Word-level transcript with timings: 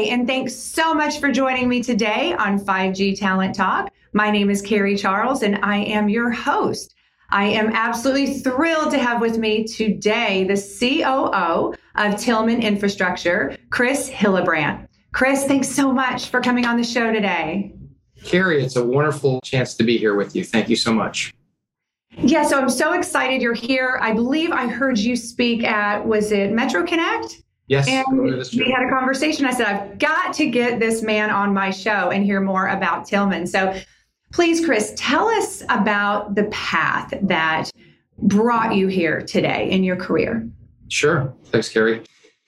Hi, 0.00 0.06
and 0.06 0.26
thanks 0.26 0.56
so 0.56 0.94
much 0.94 1.20
for 1.20 1.30
joining 1.30 1.68
me 1.68 1.82
today 1.82 2.32
on 2.32 2.58
5G 2.58 3.18
Talent 3.18 3.54
Talk. 3.54 3.92
My 4.14 4.30
name 4.30 4.48
is 4.48 4.62
Carrie 4.62 4.96
Charles, 4.96 5.42
and 5.42 5.58
I 5.62 5.80
am 5.80 6.08
your 6.08 6.30
host. 6.30 6.94
I 7.28 7.44
am 7.44 7.70
absolutely 7.74 8.38
thrilled 8.38 8.92
to 8.92 8.98
have 8.98 9.20
with 9.20 9.36
me 9.36 9.64
today 9.64 10.44
the 10.44 10.56
COO 10.56 11.74
of 11.96 12.18
Tillman 12.18 12.62
Infrastructure, 12.62 13.54
Chris 13.68 14.08
Hillabrant. 14.08 14.88
Chris, 15.12 15.44
thanks 15.44 15.68
so 15.68 15.92
much 15.92 16.30
for 16.30 16.40
coming 16.40 16.64
on 16.64 16.78
the 16.78 16.82
show 16.82 17.12
today. 17.12 17.74
Carrie, 18.24 18.64
it's 18.64 18.76
a 18.76 18.84
wonderful 18.84 19.38
chance 19.44 19.74
to 19.74 19.84
be 19.84 19.98
here 19.98 20.14
with 20.14 20.34
you. 20.34 20.44
Thank 20.44 20.70
you 20.70 20.76
so 20.76 20.94
much. 20.94 21.34
Yeah, 22.16 22.44
so 22.44 22.58
I'm 22.58 22.70
so 22.70 22.94
excited 22.94 23.42
you're 23.42 23.52
here. 23.52 23.98
I 24.00 24.14
believe 24.14 24.50
I 24.50 24.66
heard 24.66 24.98
you 24.98 25.14
speak 25.14 25.62
at, 25.62 26.06
was 26.06 26.32
it 26.32 26.52
Metro 26.52 26.86
Connect? 26.86 27.42
Yes. 27.70 27.86
And 27.86 28.04
oh, 28.08 28.42
we 28.58 28.68
had 28.72 28.82
a 28.84 28.90
conversation. 28.90 29.46
I 29.46 29.52
said, 29.52 29.66
I've 29.68 29.98
got 30.00 30.34
to 30.34 30.46
get 30.46 30.80
this 30.80 31.02
man 31.02 31.30
on 31.30 31.54
my 31.54 31.70
show 31.70 32.10
and 32.10 32.24
hear 32.24 32.40
more 32.40 32.66
about 32.66 33.06
Tillman. 33.06 33.46
So 33.46 33.80
please, 34.32 34.64
Chris, 34.64 34.92
tell 34.96 35.28
us 35.28 35.62
about 35.68 36.34
the 36.34 36.46
path 36.46 37.14
that 37.22 37.70
brought 38.18 38.74
you 38.74 38.88
here 38.88 39.22
today 39.22 39.70
in 39.70 39.84
your 39.84 39.94
career. 39.94 40.50
Sure. 40.88 41.32
Thanks, 41.44 41.68
Carrie. 41.68 42.02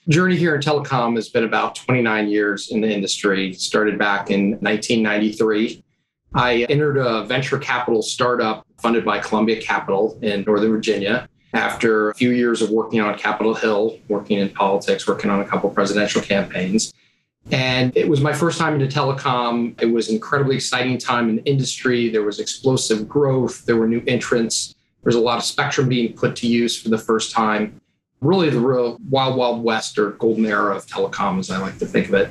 Journey 0.08 0.34
here 0.34 0.56
in 0.56 0.61
telecom 0.61 1.14
has 1.14 1.28
been 1.28 1.44
about 1.44 1.77
29 1.77 2.27
years 2.27 2.72
in 2.72 2.80
the 2.80 2.92
industry. 2.92 3.52
Started 3.52 4.00
back 4.00 4.28
in 4.28 4.58
1993. 4.58 5.84
I 6.34 6.66
entered 6.68 6.96
a 6.96 7.24
venture 7.27 7.58
capital 7.58 8.02
startup 8.02 8.66
funded 8.80 9.05
by 9.05 9.20
Columbia 9.20 9.62
Capital 9.62 10.18
in 10.20 10.42
Northern 10.48 10.72
Virginia. 10.72 11.28
After 11.55 12.11
a 12.11 12.14
few 12.14 12.31
years 12.31 12.62
of 12.62 12.70
working 12.70 13.00
on 13.00 13.17
Capitol 13.19 13.55
Hill, 13.55 13.98
working 14.08 14.39
in 14.39 14.48
politics, 14.48 15.06
working 15.06 15.31
on 15.31 15.41
a 15.41 15.45
couple 15.45 15.69
presidential 15.69 16.22
campaigns. 16.22 16.95
And 17.50 17.95
it 17.97 18.08
was 18.08 18.20
my 18.20 18.33
first 18.33 18.58
time 18.58 18.81
into 18.81 18.86
telecom. 18.86 19.80
It 19.83 19.86
was 19.86 20.08
an 20.08 20.14
incredibly 20.14 20.55
exciting 20.55 20.97
time 20.97 21.28
in 21.28 21.36
the 21.36 21.45
industry. 21.45 22.08
There 22.08 22.23
was 22.23 22.39
explosive 22.39 23.08
growth, 23.08 23.67
there 23.67 23.77
were 23.77 23.89
new 23.89 24.03
entrants, 24.06 24.75
there 25.03 25.08
was 25.08 25.17
a 25.17 25.20
lot 25.20 25.39
of 25.39 25.45
spectrum 25.45 25.89
being 25.89 26.14
put 26.14 26.36
to 26.36 26.47
use 26.47 26.80
for 26.80 26.89
the 26.89 26.98
first 26.98 27.33
time. 27.33 27.80
Really, 28.20 28.50
the 28.50 28.61
real 28.61 28.98
wild, 29.11 29.36
wild 29.36 29.64
west 29.64 29.98
or 29.98 30.12
golden 30.12 30.47
era 30.47 30.77
of 30.77 30.86
telecom, 30.86 31.41
as 31.41 31.50
I 31.50 31.58
like 31.58 31.78
to 31.78 31.86
think 31.86 32.08
of 32.08 32.14
it. 32.14 32.30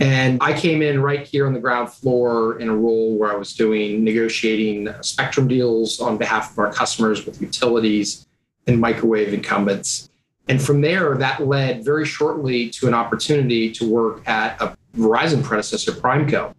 And 0.00 0.38
I 0.42 0.58
came 0.58 0.82
in 0.82 1.00
right 1.00 1.26
here 1.26 1.46
on 1.46 1.52
the 1.52 1.60
ground 1.60 1.92
floor 1.92 2.58
in 2.58 2.68
a 2.68 2.76
role 2.76 3.16
where 3.16 3.32
I 3.32 3.36
was 3.36 3.54
doing 3.54 4.02
negotiating 4.02 4.88
spectrum 5.02 5.46
deals 5.46 6.00
on 6.00 6.16
behalf 6.16 6.50
of 6.50 6.58
our 6.58 6.72
customers 6.72 7.24
with 7.26 7.40
utilities 7.40 8.26
and 8.70 8.80
microwave 8.80 9.34
incumbents. 9.34 10.08
And 10.48 10.60
from 10.60 10.80
there, 10.80 11.16
that 11.16 11.46
led 11.46 11.84
very 11.84 12.06
shortly 12.06 12.70
to 12.70 12.88
an 12.88 12.94
opportunity 12.94 13.70
to 13.72 13.88
work 13.88 14.26
at 14.26 14.60
a 14.60 14.76
Verizon 14.96 15.44
predecessor, 15.44 15.92
Primeco. 15.92 16.54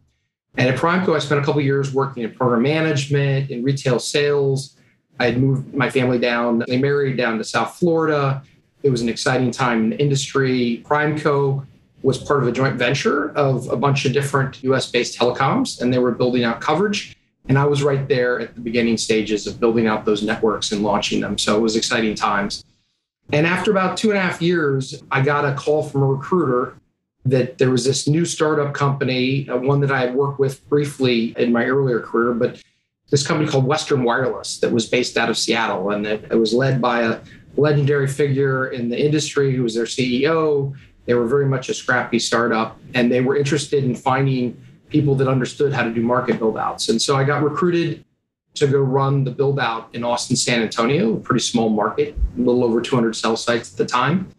And 0.55 0.69
at 0.69 0.77
Primeco, 0.77 1.15
I 1.15 1.19
spent 1.19 1.41
a 1.41 1.43
couple 1.43 1.61
years 1.61 1.93
working 1.93 2.23
in 2.23 2.31
program 2.31 2.61
management, 2.61 3.49
in 3.49 3.63
retail 3.63 3.99
sales. 3.99 4.77
I 5.19 5.25
had 5.25 5.37
moved 5.37 5.73
my 5.73 5.89
family 5.89 6.19
down, 6.19 6.63
they 6.67 6.77
married 6.77 7.17
down 7.17 7.37
to 7.37 7.43
South 7.43 7.75
Florida. 7.75 8.43
It 8.83 8.89
was 8.89 9.01
an 9.01 9.09
exciting 9.09 9.51
time 9.51 9.83
in 9.83 9.89
the 9.91 9.99
industry. 9.99 10.83
Primeco 10.85 11.65
was 12.01 12.17
part 12.17 12.41
of 12.41 12.47
a 12.47 12.51
joint 12.51 12.77
venture 12.77 13.31
of 13.31 13.69
a 13.69 13.75
bunch 13.75 14.05
of 14.05 14.13
different 14.13 14.63
US 14.63 14.89
based 14.89 15.17
telecoms, 15.17 15.81
and 15.81 15.93
they 15.93 15.99
were 15.99 16.11
building 16.11 16.43
out 16.43 16.59
coverage. 16.59 17.15
And 17.47 17.57
I 17.57 17.65
was 17.65 17.83
right 17.83 18.07
there 18.07 18.39
at 18.39 18.55
the 18.55 18.61
beginning 18.61 18.97
stages 18.97 19.47
of 19.47 19.59
building 19.59 19.87
out 19.87 20.05
those 20.05 20.23
networks 20.23 20.71
and 20.71 20.83
launching 20.83 21.21
them. 21.21 21.37
So 21.37 21.57
it 21.57 21.59
was 21.59 21.75
exciting 21.75 22.15
times. 22.15 22.63
And 23.33 23.47
after 23.47 23.71
about 23.71 23.97
two 23.97 24.09
and 24.09 24.17
a 24.17 24.21
half 24.21 24.41
years, 24.41 25.03
I 25.11 25.21
got 25.21 25.45
a 25.45 25.53
call 25.53 25.83
from 25.83 26.03
a 26.03 26.05
recruiter 26.05 26.75
that 27.25 27.57
there 27.57 27.69
was 27.69 27.85
this 27.85 28.07
new 28.07 28.25
startup 28.25 28.73
company, 28.73 29.47
uh, 29.47 29.57
one 29.57 29.79
that 29.81 29.91
I 29.91 29.99
had 29.99 30.15
worked 30.15 30.39
with 30.39 30.67
briefly 30.69 31.35
in 31.37 31.51
my 31.51 31.65
earlier 31.65 31.99
career, 31.99 32.33
but 32.33 32.61
this 33.09 33.25
company 33.25 33.49
called 33.49 33.65
Western 33.65 34.03
Wireless 34.03 34.59
that 34.59 34.71
was 34.71 34.87
based 34.87 35.17
out 35.17 35.29
of 35.29 35.37
Seattle. 35.37 35.91
And 35.91 36.05
it, 36.07 36.25
it 36.31 36.35
was 36.35 36.53
led 36.53 36.81
by 36.81 37.01
a 37.01 37.19
legendary 37.57 38.07
figure 38.07 38.69
in 38.69 38.89
the 38.89 38.99
industry 38.99 39.55
who 39.55 39.63
was 39.63 39.75
their 39.75 39.85
CEO. 39.85 40.73
They 41.05 41.13
were 41.13 41.27
very 41.27 41.45
much 41.45 41.69
a 41.69 41.73
scrappy 41.73 42.19
startup, 42.19 42.79
and 42.93 43.11
they 43.11 43.21
were 43.21 43.35
interested 43.35 43.83
in 43.83 43.95
finding 43.95 44.59
people 44.91 45.15
that 45.15 45.27
understood 45.27 45.73
how 45.73 45.83
to 45.83 45.91
do 45.91 46.01
market 46.01 46.37
build 46.37 46.57
outs. 46.57 46.89
And 46.89 47.01
so 47.01 47.15
I 47.15 47.23
got 47.23 47.41
recruited 47.41 48.05
to 48.55 48.67
go 48.67 48.79
run 48.79 49.23
the 49.23 49.31
build 49.31 49.59
out 49.59 49.89
in 49.93 50.03
Austin, 50.03 50.35
San 50.35 50.61
Antonio, 50.61 51.15
a 51.15 51.19
pretty 51.19 51.39
small 51.39 51.69
market, 51.69 52.15
a 52.37 52.41
little 52.41 52.63
over 52.63 52.81
200 52.81 53.15
cell 53.15 53.37
sites 53.37 53.71
at 53.71 53.77
the 53.77 53.85
time. 53.85 54.29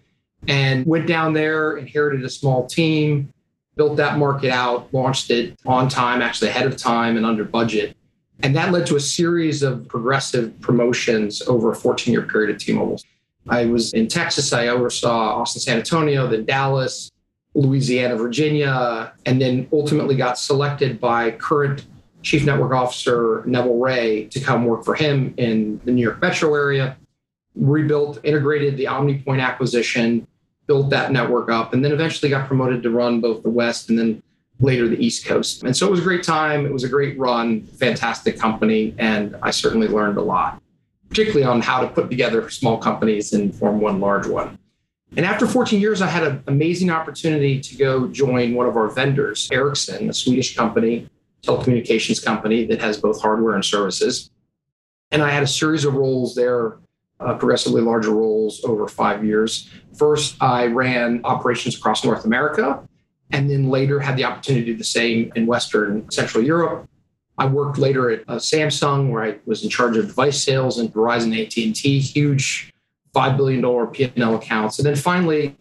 And 0.49 0.85
went 0.87 1.07
down 1.07 1.33
there, 1.33 1.77
inherited 1.77 2.25
a 2.25 2.29
small 2.29 2.67
team, 2.67 3.33
built 3.77 3.97
that 3.97 4.19
market 4.19 4.51
out, 4.51 4.93
launched 4.93 5.31
it 5.31 5.59
on 5.65 5.89
time, 5.89 6.21
actually 6.21 6.49
ahead 6.49 6.67
of 6.67 6.77
time 6.77 7.17
and 7.17 7.25
under 7.25 7.45
budget. 7.45 7.97
And 8.43 8.55
that 8.57 8.73
led 8.73 8.87
to 8.87 8.97
a 8.97 9.01
series 9.01 9.63
of 9.63 9.87
progressive 9.89 10.61
promotions 10.61 11.43
over 11.43 11.71
a 11.71 11.77
14 11.77 12.13
year 12.13 12.23
period 12.23 12.55
at 12.55 12.61
T 12.61 12.73
Mobile. 12.73 13.01
I 13.49 13.67
was 13.67 13.93
in 13.93 14.09
Texas, 14.09 14.53
I 14.53 14.69
oversaw 14.69 15.41
Austin, 15.41 15.61
San 15.63 15.79
Antonio, 15.79 16.27
then 16.27 16.45
Dallas, 16.45 17.12
Louisiana, 17.55 18.17
Virginia, 18.17 19.13
and 19.27 19.41
then 19.41 19.69
ultimately 19.73 20.17
got 20.17 20.39
selected 20.39 21.01
by 21.01 21.33
current 21.33 21.85
Chief 22.23 22.45
Network 22.45 22.73
Officer 22.73 23.43
Neville 23.47 23.79
Ray 23.79 24.25
to 24.27 24.41
come 24.41 24.65
work 24.65 24.85
for 24.85 24.95
him 24.95 25.35
in 25.37 25.81
the 25.85 25.93
New 25.93 26.03
York 26.03 26.21
metro 26.21 26.55
area. 26.55 26.97
Rebuilt, 27.55 28.21
integrated 28.23 28.77
the 28.77 28.85
OmniPoint 28.85 29.43
acquisition, 29.43 30.27
built 30.67 30.89
that 30.91 31.13
network 31.13 31.51
up, 31.51 31.75
and 31.75 31.85
then 31.85 31.93
eventually 31.93 32.31
got 32.31 32.47
promoted 32.47 32.83
to 32.85 32.91
run 32.91 33.21
both 33.21 33.43
the 33.43 33.51
West 33.51 33.91
and 33.91 33.99
then 33.99 34.23
later 34.61 34.89
the 34.89 35.05
East 35.05 35.27
Coast. 35.27 35.65
And 35.65 35.77
so 35.77 35.87
it 35.87 35.91
was 35.91 36.01
a 36.01 36.05
great 36.05 36.23
time. 36.23 36.65
It 36.65 36.73
was 36.73 36.85
a 36.85 36.89
great 36.89 37.19
run, 37.19 37.63
fantastic 37.63 38.39
company, 38.39 38.95
and 38.97 39.37
I 39.43 39.51
certainly 39.51 39.89
learned 39.89 40.17
a 40.17 40.23
lot, 40.23 40.63
particularly 41.09 41.45
on 41.45 41.61
how 41.61 41.81
to 41.83 41.89
put 41.89 42.09
together 42.09 42.49
small 42.49 42.79
companies 42.79 43.33
and 43.33 43.55
form 43.55 43.81
one 43.81 44.01
large 44.01 44.27
one. 44.27 44.59
And 45.17 45.27
after 45.27 45.47
14 45.47 45.81
years, 45.81 46.01
I 46.01 46.07
had 46.07 46.23
an 46.23 46.43
amazing 46.47 46.91
opportunity 46.91 47.61
to 47.61 47.77
go 47.77 48.09
join 48.09 48.55
one 48.55 48.67
of 48.67 48.77
our 48.77 48.89
vendors, 48.89 49.49
Ericsson, 49.53 50.09
a 50.09 50.15
Swedish 50.15 50.57
company, 50.57 51.09
telecommunications 51.43 52.25
company 52.25 52.65
that 52.67 52.81
has 52.81 52.99
both 52.99 53.21
hardware 53.21 53.55
and 53.55 53.65
services. 53.65 54.31
And 55.11 55.23
I 55.23 55.31
had 55.31 55.43
a 55.43 55.47
series 55.47 55.85
of 55.85 55.95
roles 55.95 56.35
there, 56.35 56.79
uh, 57.21 57.35
progressively 57.35 57.83
larger 57.83 58.11
roles 58.11 58.65
over 58.65 58.89
five 58.89 59.23
years. 59.23 59.69
First, 59.95 60.37
I 60.41 60.67
ran 60.67 61.21
operations 61.25 61.77
across 61.77 62.05
North 62.05 62.25
America, 62.25 62.83
and 63.31 63.51
then 63.51 63.69
later 63.69 64.01
had 64.01 64.17
the 64.17 64.25
opportunity 64.25 64.65
to 64.65 64.73
do 64.73 64.79
the 64.79 64.85
same 64.85 65.31
in 65.37 65.47
Western 65.47 66.11
Central 66.11 66.43
Europe. 66.43 66.89
I 67.37 67.47
worked 67.47 67.77
later 67.77 68.11
at 68.11 68.21
uh, 68.29 68.37
Samsung, 68.37 69.11
where 69.11 69.23
I 69.23 69.39
was 69.45 69.63
in 69.63 69.69
charge 69.69 69.97
of 69.99 70.07
device 70.07 70.43
sales, 70.43 70.79
and 70.79 70.93
Verizon, 70.93 71.39
AT&T, 71.39 71.99
huge 72.01 72.73
$5 73.15 73.37
billion 73.37 73.87
P&L 73.89 74.35
accounts. 74.35 74.79
And 74.79 74.87
then 74.87 74.97
finally, 74.97 75.57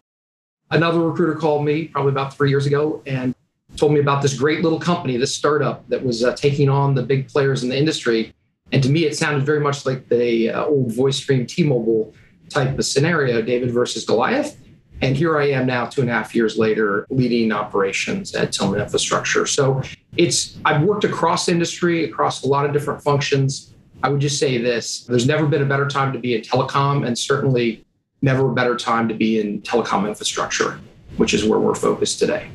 another 0.69 0.99
recruiter 0.99 1.35
called 1.35 1.65
me 1.65 1.87
probably 1.87 2.11
about 2.11 2.33
three 2.35 2.49
years 2.49 2.65
ago 2.65 3.01
and 3.05 3.35
told 3.77 3.93
me 3.93 3.99
about 3.99 4.21
this 4.21 4.33
great 4.37 4.61
little 4.63 4.79
company, 4.79 5.17
this 5.17 5.35
startup 5.35 5.87
that 5.89 6.03
was 6.03 6.23
uh, 6.23 6.33
taking 6.35 6.69
on 6.69 6.95
the 6.95 7.03
big 7.03 7.27
players 7.27 7.63
in 7.63 7.69
the 7.69 7.77
industry. 7.77 8.33
And 8.71 8.81
to 8.83 8.89
me, 8.89 9.05
it 9.05 9.17
sounded 9.17 9.45
very 9.45 9.59
much 9.59 9.85
like 9.85 10.07
the 10.07 10.49
uh, 10.49 10.65
old 10.65 10.91
VoiceStream 10.91 11.47
T-Mobile 11.47 12.13
type 12.49 12.77
of 12.77 12.85
scenario, 12.85 13.41
David 13.41 13.71
versus 13.71 14.05
Goliath. 14.05 14.57
And 15.01 15.17
here 15.17 15.37
I 15.37 15.49
am 15.49 15.65
now, 15.65 15.87
two 15.87 16.01
and 16.01 16.09
a 16.09 16.13
half 16.13 16.35
years 16.35 16.57
later, 16.57 17.07
leading 17.09 17.51
operations 17.51 18.35
at 18.35 18.51
Tillman 18.51 18.79
Infrastructure. 18.79 19.47
So 19.47 19.81
it's 20.15 20.57
I've 20.63 20.83
worked 20.83 21.03
across 21.03 21.49
industry, 21.49 22.03
across 22.03 22.43
a 22.43 22.47
lot 22.47 22.65
of 22.65 22.73
different 22.73 23.01
functions. 23.01 23.70
I 24.03 24.09
would 24.09 24.21
just 24.21 24.39
say 24.39 24.57
this 24.57 25.01
there's 25.01 25.27
never 25.27 25.45
been 25.45 25.61
a 25.61 25.65
better 25.65 25.87
time 25.87 26.13
to 26.13 26.19
be 26.19 26.35
in 26.35 26.41
telecom, 26.41 27.05
and 27.05 27.17
certainly 27.17 27.85
never 28.21 28.51
a 28.51 28.53
better 28.53 28.75
time 28.75 29.07
to 29.07 29.13
be 29.13 29.39
in 29.39 29.61
telecom 29.61 30.07
infrastructure, 30.07 30.79
which 31.17 31.33
is 31.33 31.45
where 31.45 31.59
we're 31.59 31.75
focused 31.75 32.19
today. 32.19 32.49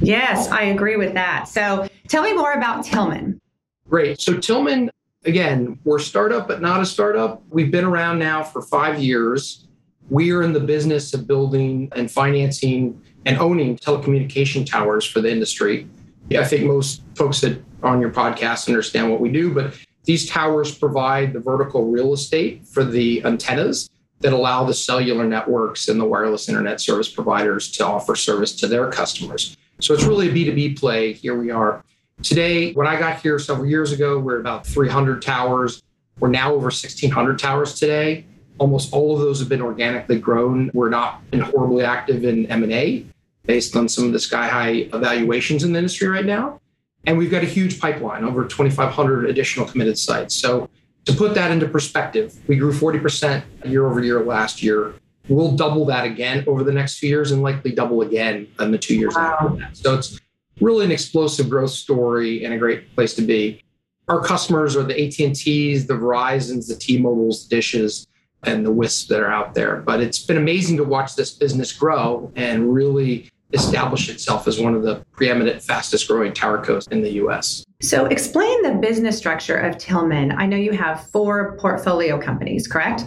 Yes, 0.00 0.48
I 0.48 0.62
agree 0.62 0.96
with 0.96 1.14
that. 1.14 1.48
So 1.48 1.88
tell 2.08 2.22
me 2.22 2.32
more 2.32 2.52
about 2.52 2.84
Tillman. 2.84 3.40
Great. 3.88 4.20
So, 4.20 4.38
Tillman, 4.38 4.90
again, 5.24 5.78
we're 5.84 5.98
a 5.98 6.00
startup, 6.00 6.48
but 6.48 6.62
not 6.62 6.80
a 6.80 6.86
startup. 6.86 7.42
We've 7.50 7.70
been 7.70 7.84
around 7.84 8.18
now 8.18 8.42
for 8.42 8.62
five 8.62 8.98
years. 8.98 9.66
We 10.08 10.32
are 10.32 10.42
in 10.42 10.52
the 10.52 10.60
business 10.60 11.12
of 11.12 11.26
building 11.26 11.90
and 11.94 12.10
financing 12.10 13.00
and 13.26 13.38
owning 13.38 13.76
telecommunication 13.76 14.64
towers 14.64 15.04
for 15.04 15.20
the 15.20 15.30
industry. 15.30 15.86
Yeah, 16.28 16.40
I 16.40 16.44
think 16.44 16.64
most 16.64 17.02
folks 17.14 17.40
that 17.42 17.62
are 17.82 17.90
on 17.90 18.00
your 18.00 18.10
podcast 18.10 18.68
understand 18.68 19.10
what 19.10 19.20
we 19.20 19.30
do, 19.30 19.52
but 19.52 19.74
these 20.04 20.28
towers 20.28 20.74
provide 20.74 21.32
the 21.32 21.40
vertical 21.40 21.86
real 21.86 22.12
estate 22.12 22.66
for 22.66 22.84
the 22.84 23.24
antennas 23.24 23.90
that 24.20 24.32
allow 24.32 24.64
the 24.64 24.74
cellular 24.74 25.24
networks 25.24 25.88
and 25.88 26.00
the 26.00 26.04
wireless 26.04 26.48
internet 26.48 26.80
service 26.80 27.08
providers 27.08 27.70
to 27.72 27.86
offer 27.86 28.14
service 28.14 28.54
to 28.56 28.66
their 28.66 28.90
customers. 28.90 29.56
So 29.80 29.94
it's 29.94 30.04
really 30.04 30.28
a 30.28 30.32
B2B 30.32 30.78
play. 30.78 31.12
Here 31.12 31.38
we 31.38 31.50
are. 31.50 31.82
Today, 32.22 32.72
when 32.72 32.86
I 32.86 32.98
got 32.98 33.20
here 33.20 33.38
several 33.38 33.66
years 33.66 33.92
ago, 33.92 34.18
we 34.18 34.24
we're 34.24 34.40
about 34.40 34.66
300 34.66 35.22
towers. 35.22 35.82
We're 36.18 36.28
now 36.28 36.52
over 36.52 36.64
1,600 36.64 37.38
towers 37.38 37.74
today. 37.74 38.26
Almost 38.58 38.92
all 38.92 39.14
of 39.14 39.20
those 39.20 39.40
have 39.40 39.48
been 39.48 39.62
organically 39.62 40.18
grown. 40.18 40.70
We're 40.74 40.90
not 40.90 41.22
horribly 41.32 41.82
active 41.82 42.24
in 42.24 42.44
M&A 42.46 43.06
based 43.46 43.74
on 43.74 43.88
some 43.88 44.04
of 44.04 44.12
the 44.12 44.18
sky 44.18 44.48
high 44.48 44.88
evaluations 44.92 45.64
in 45.64 45.72
the 45.72 45.78
industry 45.78 46.08
right 46.08 46.26
now. 46.26 46.60
And 47.06 47.16
we've 47.16 47.30
got 47.30 47.42
a 47.42 47.46
huge 47.46 47.80
pipeline, 47.80 48.24
over 48.24 48.44
2,500 48.44 49.28
additional 49.28 49.66
committed 49.66 49.98
sites. 49.98 50.34
So 50.34 50.68
to 51.06 51.12
put 51.14 51.34
that 51.34 51.50
into 51.50 51.66
perspective, 51.66 52.36
we 52.46 52.56
grew 52.56 52.72
40% 52.72 53.42
year 53.64 53.86
over 53.86 54.02
year 54.02 54.22
last 54.22 54.62
year. 54.62 54.94
We'll 55.28 55.52
double 55.52 55.84
that 55.86 56.04
again 56.04 56.44
over 56.46 56.62
the 56.62 56.72
next 56.72 56.98
few 56.98 57.08
years 57.08 57.30
and 57.30 57.42
likely 57.42 57.72
double 57.72 58.02
again 58.02 58.48
in 58.58 58.70
the 58.70 58.78
two 58.78 58.96
years 58.96 59.14
wow. 59.14 59.38
after 59.40 59.56
that. 59.58 59.76
So 59.76 59.94
it's 59.94 60.20
really 60.60 60.84
an 60.84 60.92
explosive 60.92 61.48
growth 61.48 61.70
story 61.70 62.44
and 62.44 62.52
a 62.52 62.58
great 62.58 62.94
place 62.94 63.14
to 63.14 63.22
be. 63.22 63.62
Our 64.08 64.22
customers 64.22 64.76
are 64.76 64.82
the 64.82 65.06
AT&Ts, 65.06 65.84
the 65.84 65.94
Verizons, 65.94 66.68
the 66.68 66.74
T-Mobiles, 66.74 67.46
the 67.46 67.56
Dishes, 67.56 68.06
and 68.42 68.66
the 68.66 68.72
WISPs 68.72 69.06
that 69.08 69.20
are 69.20 69.30
out 69.30 69.54
there. 69.54 69.76
But 69.76 70.00
it's 70.00 70.18
been 70.18 70.36
amazing 70.36 70.76
to 70.78 70.84
watch 70.84 71.14
this 71.14 71.30
business 71.30 71.72
grow 71.72 72.32
and 72.34 72.74
really 72.74 73.30
establish 73.52 74.08
itself 74.08 74.46
as 74.46 74.60
one 74.60 74.74
of 74.74 74.82
the 74.82 75.04
preeminent 75.12 75.62
fastest 75.62 76.08
growing 76.08 76.32
towercos 76.32 76.90
in 76.90 77.02
the 77.02 77.12
US. 77.24 77.64
So, 77.80 78.06
explain 78.06 78.62
the 78.62 78.74
business 78.74 79.16
structure 79.16 79.56
of 79.56 79.78
Tillman. 79.78 80.32
I 80.32 80.46
know 80.46 80.56
you 80.56 80.72
have 80.72 81.08
four 81.10 81.56
portfolio 81.58 82.20
companies, 82.20 82.68
correct? 82.68 83.04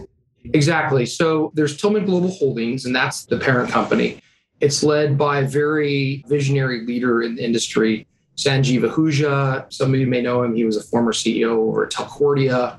Exactly. 0.54 1.06
So, 1.06 1.52
there's 1.54 1.78
Tillman 1.78 2.06
Global 2.06 2.32
Holdings, 2.32 2.86
and 2.86 2.96
that's 2.96 3.26
the 3.26 3.38
parent 3.38 3.70
company. 3.70 4.20
It's 4.60 4.84
led 4.84 5.18
by 5.18 5.40
a 5.40 5.48
very 5.48 6.24
visionary 6.28 6.86
leader 6.86 7.22
in 7.22 7.36
the 7.36 7.44
industry, 7.44 8.08
Sanjiv 8.38 8.90
Ahuja. 8.90 9.72
Some 9.72 9.94
of 9.94 10.00
you 10.00 10.08
may 10.08 10.22
know 10.22 10.44
him. 10.44 10.56
He 10.56 10.64
was 10.64 10.78
a 10.78 10.84
former 10.84 11.14
CEO 11.14 11.52
over 11.52 11.86
at 11.86 11.92
Telcordia 11.92 12.78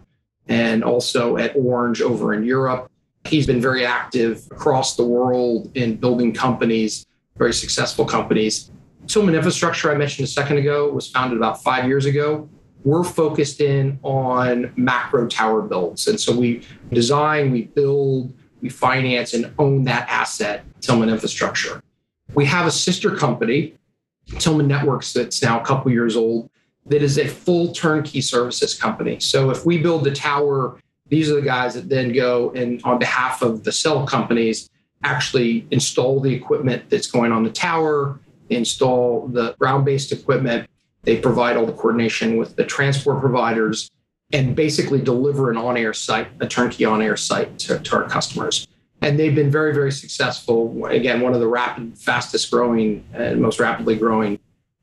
and 0.49 0.85
also 0.85 1.37
at 1.37 1.55
Orange 1.57 2.03
over 2.03 2.35
in 2.35 2.45
Europe. 2.45 2.91
He's 3.27 3.47
been 3.47 3.61
very 3.61 3.87
active 3.87 4.47
across 4.51 4.97
the 4.97 5.05
world 5.05 5.71
in 5.75 5.97
building 5.97 6.35
companies 6.35 7.07
very 7.37 7.53
successful 7.53 8.05
companies. 8.05 8.71
Tillman 9.07 9.35
Infrastructure, 9.35 9.91
I 9.91 9.97
mentioned 9.97 10.25
a 10.25 10.31
second 10.31 10.59
ago, 10.59 10.91
was 10.91 11.09
founded 11.09 11.37
about 11.37 11.63
five 11.63 11.87
years 11.87 12.07
ago. 12.07 12.49
We're 12.85 13.05
focused 13.05 13.61
in 13.61 13.99
on 14.03 14.73
macro 14.77 15.27
tower 15.27 15.63
builds. 15.63 16.07
And 16.07 16.21
so 16.21 16.35
we 16.37 16.63
design, 16.93 17.51
we 17.51 17.63
build, 17.63 18.33
we 18.61 18.69
finance, 18.69 19.35
and 19.35 19.53
own 19.59 19.85
that 19.85 20.09
asset, 20.09 20.65
Tillman 20.81 21.09
Infrastructure. 21.09 21.83
We 22.35 22.45
have 22.47 22.67
a 22.67 22.71
sister 22.71 23.15
company, 23.15 23.75
Tillman 24.39 24.69
Networks, 24.69 25.13
that's 25.13 25.43
now 25.43 25.61
a 25.61 25.65
couple 25.65 25.91
years 25.91 26.17
old, 26.17 26.51
that 26.87 27.03
is 27.03 27.19
a 27.19 27.27
full 27.27 27.73
turnkey 27.73 28.21
services 28.21 28.75
company. 28.75 29.19
So 29.21 29.51
if 29.51 29.67
we 29.67 29.79
build 29.79 30.05
the 30.05 30.13
tower, 30.13 30.79
these 31.09 31.31
are 31.31 31.35
the 31.35 31.43
guys 31.43 31.75
that 31.75 31.89
then 31.89 32.13
go 32.13 32.51
and 32.53 32.83
on 32.85 32.99
behalf 32.99 33.43
of 33.43 33.65
the 33.65 33.73
cell 33.73 34.07
companies, 34.07 34.71
actually 35.05 35.67
install 35.71 36.21
the 36.21 36.35
equipment 36.35 36.91
that's 36.91 37.07
going 37.07 37.31
on 37.31 37.45
the 37.45 37.51
tower, 37.51 38.19
install 38.51 39.29
the 39.29 39.55
ground 39.59 39.85
based 39.85 40.13
equipment. 40.13 40.69
They 41.03 41.19
provide 41.19 41.57
all 41.57 41.67
the 41.67 41.73
coordination 41.73 42.37
with 42.37 42.57
the 42.57 42.65
transport 42.65 43.21
providers 43.21 43.91
and 44.33 44.57
basically 44.57 45.01
deliver 45.01 45.51
an 45.51 45.57
on 45.57 45.77
air 45.77 45.93
site, 45.93 46.29
a 46.41 46.47
turnkey 46.47 46.85
on 46.85 47.03
air 47.03 47.17
site 47.17 47.59
to, 47.61 47.79
to 47.79 47.97
our 47.97 48.09
customers. 48.09 48.67
And 49.03 49.19
they've 49.19 49.35
been 49.35 49.51
very, 49.51 49.75
very 49.75 49.93
successful. 49.93 50.87
Again, 50.87 51.21
one 51.21 51.35
of 51.35 51.41
the 51.41 51.47
rapid, 51.47 51.99
fastest 51.99 52.51
growing 52.51 53.05
and 53.13 53.41
most 53.41 53.61
rapidly 53.61 53.97
growing 53.97 54.39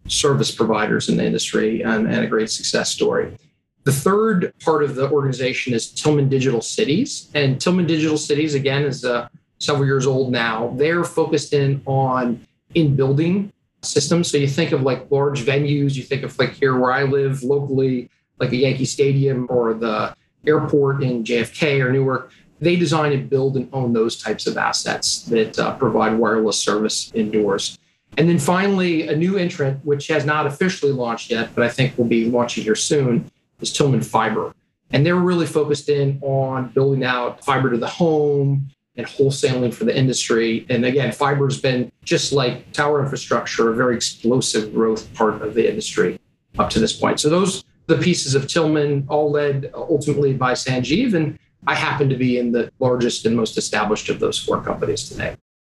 service 0.07 0.51
providers 0.51 1.09
in 1.09 1.17
the 1.17 1.25
industry 1.25 1.81
and, 1.81 2.07
and 2.07 2.23
a 2.23 2.27
great 2.27 2.51
success 2.51 2.91
story. 2.91 3.35
The 3.83 3.91
third 3.91 4.53
part 4.59 4.83
of 4.83 4.93
the 4.93 5.09
organization 5.09 5.73
is 5.73 5.89
Tillman 5.89 6.29
Digital 6.29 6.61
Cities. 6.61 7.31
And 7.33 7.59
Tillman 7.59 7.87
Digital 7.87 8.17
Cities, 8.17 8.53
again, 8.53 8.83
is 8.83 9.03
a 9.03 9.29
several 9.61 9.85
years 9.85 10.07
old 10.07 10.31
now. 10.31 10.73
They're 10.75 11.03
focused 11.03 11.53
in 11.53 11.81
on 11.85 12.45
in 12.73 12.95
building 12.95 13.51
systems. 13.81 14.29
So 14.29 14.37
you 14.37 14.47
think 14.47 14.71
of 14.71 14.81
like 14.81 15.09
large 15.11 15.43
venues, 15.43 15.95
you 15.95 16.03
think 16.03 16.23
of 16.23 16.37
like 16.39 16.53
here 16.53 16.77
where 16.77 16.91
I 16.91 17.03
live 17.03 17.43
locally, 17.43 18.09
like 18.39 18.51
a 18.51 18.55
Yankee 18.55 18.85
Stadium 18.85 19.47
or 19.49 19.73
the 19.73 20.15
airport 20.45 21.03
in 21.03 21.23
JFK 21.23 21.83
or 21.83 21.91
Newark. 21.91 22.31
They 22.59 22.75
design 22.75 23.11
and 23.11 23.29
build 23.29 23.57
and 23.57 23.67
own 23.73 23.93
those 23.93 24.21
types 24.21 24.45
of 24.45 24.55
assets 24.55 25.23
that 25.23 25.57
uh, 25.57 25.75
provide 25.77 26.17
wireless 26.17 26.59
service 26.59 27.11
indoors. 27.15 27.77
And 28.17 28.29
then 28.29 28.37
finally, 28.37 29.07
a 29.07 29.15
new 29.15 29.37
entrant, 29.37 29.83
which 29.85 30.07
has 30.07 30.25
not 30.25 30.45
officially 30.45 30.91
launched 30.91 31.31
yet, 31.31 31.55
but 31.55 31.63
I 31.63 31.69
think 31.69 31.97
will 31.97 32.05
be 32.05 32.25
launching 32.25 32.63
here 32.63 32.75
soon, 32.75 33.31
is 33.61 33.71
Tillman 33.71 34.01
Fiber. 34.01 34.53
And 34.91 35.05
they're 35.05 35.15
really 35.15 35.45
focused 35.45 35.89
in 35.89 36.19
on 36.21 36.67
building 36.69 37.03
out 37.03 37.43
fiber 37.43 37.71
to 37.71 37.77
the 37.77 37.87
home, 37.87 38.69
and 38.95 39.07
wholesaling 39.07 39.73
for 39.73 39.85
the 39.85 39.95
industry. 39.95 40.65
And 40.69 40.85
again, 40.85 41.11
fiber 41.11 41.45
has 41.45 41.59
been 41.59 41.91
just 42.03 42.33
like 42.33 42.71
tower 42.73 43.01
infrastructure, 43.01 43.71
a 43.71 43.75
very 43.75 43.95
explosive 43.95 44.73
growth 44.73 45.13
part 45.13 45.41
of 45.41 45.53
the 45.53 45.67
industry 45.67 46.19
up 46.59 46.69
to 46.71 46.79
this 46.79 46.93
point. 46.93 47.19
So 47.19 47.29
those 47.29 47.63
the 47.87 47.97
pieces 47.97 48.35
of 48.35 48.47
Tillman, 48.47 49.05
all 49.09 49.31
led 49.31 49.71
ultimately 49.73 50.33
by 50.33 50.53
Sanjiv, 50.53 51.13
and 51.13 51.37
I 51.67 51.75
happen 51.75 52.09
to 52.09 52.15
be 52.15 52.37
in 52.37 52.51
the 52.51 52.71
largest 52.79 53.25
and 53.25 53.35
most 53.35 53.57
established 53.57 54.09
of 54.09 54.19
those 54.19 54.39
four 54.39 54.61
companies 54.61 55.09
today. 55.09 55.35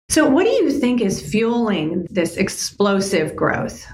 So, 0.09 0.29
what 0.29 0.44
do 0.44 0.50
you 0.50 0.71
think 0.71 1.01
is 1.01 1.19
fueling 1.29 2.07
this 2.09 2.38
explosive 2.38 3.35
growth? 3.35 3.85